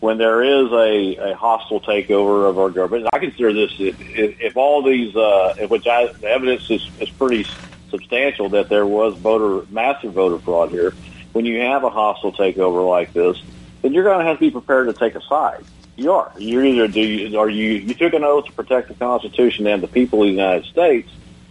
when 0.00 0.18
there 0.18 0.42
is 0.42 0.70
a, 0.72 1.30
a 1.30 1.34
hostile 1.34 1.80
takeover 1.80 2.48
of 2.48 2.58
our 2.58 2.70
government. 2.70 3.08
I 3.12 3.18
consider 3.18 3.52
this 3.52 3.72
if, 3.78 3.96
if 4.40 4.56
all 4.56 4.82
these, 4.82 5.14
uh, 5.16 5.66
which 5.68 5.86
I, 5.86 6.12
the 6.12 6.28
evidence 6.28 6.70
is, 6.70 6.88
is 7.00 7.10
pretty 7.10 7.46
substantial 7.90 8.48
that 8.50 8.68
there 8.68 8.86
was 8.86 9.16
voter 9.16 9.66
massive 9.70 10.12
voter 10.12 10.38
fraud 10.38 10.70
here. 10.70 10.94
When 11.32 11.44
you 11.44 11.60
have 11.60 11.84
a 11.84 11.90
hostile 11.90 12.32
takeover 12.32 12.88
like 12.88 13.12
this, 13.12 13.42
then 13.82 13.92
you're 13.92 14.04
going 14.04 14.18
to 14.18 14.24
have 14.24 14.36
to 14.36 14.40
be 14.40 14.50
prepared 14.50 14.86
to 14.86 14.92
take 14.92 15.14
a 15.14 15.22
side. 15.22 15.64
You 15.96 16.12
are. 16.12 16.32
You're 16.38 16.64
either 16.64 16.86
do 16.86 17.00
you, 17.00 17.38
are 17.38 17.50
you 17.50 17.72
you 17.72 17.92
took 17.92 18.12
an 18.14 18.22
oath 18.22 18.46
to 18.46 18.52
protect 18.52 18.86
the 18.86 18.94
Constitution 18.94 19.66
and 19.66 19.82
the 19.82 19.88
people 19.88 20.22
of 20.22 20.26
the 20.26 20.30
United 20.30 20.66
States, 20.66 21.10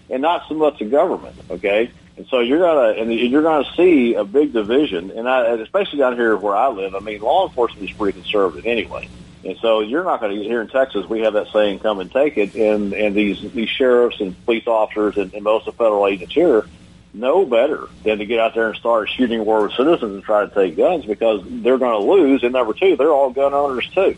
and 0.10 0.22
not 0.22 0.48
so 0.48 0.56
much 0.56 0.80
the 0.80 0.86
government. 0.86 1.36
Okay. 1.50 1.92
And 2.17 2.25
so 2.27 2.39
you're 2.39 2.60
gonna 2.60 2.99
and 2.99 3.13
you're 3.13 3.43
gonna 3.43 3.69
see 3.75 4.15
a 4.15 4.23
big 4.23 4.51
division, 4.51 5.12
and 5.12 5.30
I, 5.30 5.49
especially 5.58 5.99
down 5.99 6.15
here 6.15 6.36
where 6.36 6.56
I 6.56 6.67
live. 6.69 6.95
I 6.95 6.99
mean, 6.99 7.21
law 7.21 7.47
enforcement 7.47 7.88
is 7.88 7.95
pretty 7.95 8.19
conservative 8.19 8.65
anyway, 8.65 9.08
and 9.45 9.56
so 9.60 9.82
you're 9.82 10.03
not 10.03 10.19
going 10.19 10.36
to 10.36 10.43
here 10.43 10.62
in 10.62 10.67
Texas. 10.67 11.08
We 11.08 11.21
have 11.21 11.34
that 11.34 11.49
saying, 11.53 11.77
"Come 11.80 11.99
and 11.99 12.12
take 12.12 12.38
it," 12.38 12.56
and 12.56 12.93
and 12.93 13.13
these 13.15 13.39
these 13.53 13.69
sheriffs 13.69 14.19
and 14.19 14.36
police 14.45 14.65
officers 14.65 15.17
and, 15.17 15.32
and 15.36 15.43
most 15.43 15.67
of 15.67 15.77
the 15.77 15.84
federal 15.84 16.08
agents 16.08 16.34
here 16.34 16.65
know 17.13 17.45
better 17.45 17.88
than 18.03 18.17
to 18.17 18.25
get 18.25 18.39
out 18.39 18.56
there 18.56 18.69
and 18.69 18.77
start 18.77 19.10
shooting 19.10 19.45
war 19.45 19.62
with 19.62 19.73
citizens 19.73 20.15
and 20.15 20.23
try 20.23 20.43
to 20.43 20.53
take 20.53 20.75
guns 20.75 21.06
because 21.06 21.43
they're 21.45 21.77
going 21.77 22.01
to 22.01 22.12
lose. 22.12 22.43
And 22.43 22.51
number 22.51 22.73
two, 22.73 22.95
they're 22.95 23.12
all 23.12 23.30
gun 23.30 23.53
owners 23.53 23.88
too, 23.93 24.17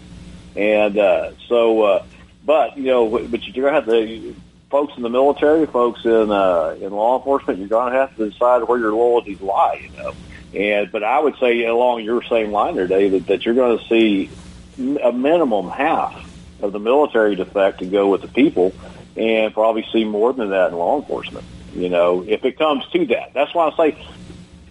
and 0.55 0.97
uh, 0.97 1.31
so. 1.49 1.81
Uh, 1.81 2.05
but 2.45 2.77
you 2.77 2.85
know, 2.85 3.27
but 3.27 3.45
you're 3.45 3.69
to 3.69 3.73
have 3.75 3.85
to 3.85 4.35
folks 4.69 4.93
in 4.97 5.03
the 5.03 5.09
military, 5.09 5.65
folks 5.65 6.03
in 6.05 6.31
uh, 6.31 6.75
in 6.79 6.91
law 6.91 7.17
enforcement, 7.17 7.59
you're 7.59 7.67
going 7.67 7.91
to 7.93 7.99
have 7.99 8.15
to 8.17 8.29
decide 8.29 8.63
where 8.63 8.77
your 8.79 8.91
loyalties 8.93 9.41
lie. 9.41 9.89
You 9.89 9.97
know, 9.97 10.13
and 10.53 10.91
but 10.91 11.03
I 11.03 11.19
would 11.19 11.35
say 11.37 11.63
along 11.65 12.03
your 12.03 12.23
same 12.23 12.51
line 12.51 12.75
there, 12.75 12.87
David, 12.87 13.25
that 13.27 13.45
you're 13.45 13.55
going 13.55 13.77
to 13.79 13.85
see 13.87 14.29
a 15.03 15.11
minimum 15.11 15.69
half 15.69 16.15
of 16.61 16.71
the 16.71 16.79
military 16.79 17.35
defect 17.35 17.79
to 17.79 17.85
go 17.85 18.09
with 18.09 18.21
the 18.21 18.27
people, 18.27 18.73
and 19.17 19.53
probably 19.53 19.85
see 19.91 20.03
more 20.05 20.33
than 20.33 20.49
that 20.49 20.71
in 20.71 20.77
law 20.77 20.97
enforcement. 20.99 21.45
You 21.73 21.89
know, 21.89 22.23
if 22.27 22.43
it 22.45 22.57
comes 22.57 22.85
to 22.93 23.05
that, 23.07 23.33
that's 23.33 23.53
why 23.53 23.69
I 23.69 23.75
say 23.77 23.91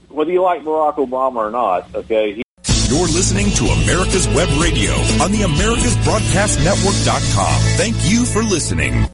whether 0.08 0.30
you 0.32 0.42
like 0.42 0.62
Barack 0.62 0.94
Obama 0.96 1.36
or 1.36 1.50
not, 1.50 1.94
okay. 1.94 2.32
He- 2.34 2.42
You're 2.88 3.06
listening 3.06 3.50
to 3.52 3.64
America's 3.84 4.26
Web 4.28 4.48
Radio 4.60 4.92
on 5.22 5.30
the 5.30 5.42
AmericasBroadcastNetwork.com. 5.42 7.60
Thank 7.76 7.96
you 8.10 8.24
for 8.24 8.42
listening. 8.42 9.04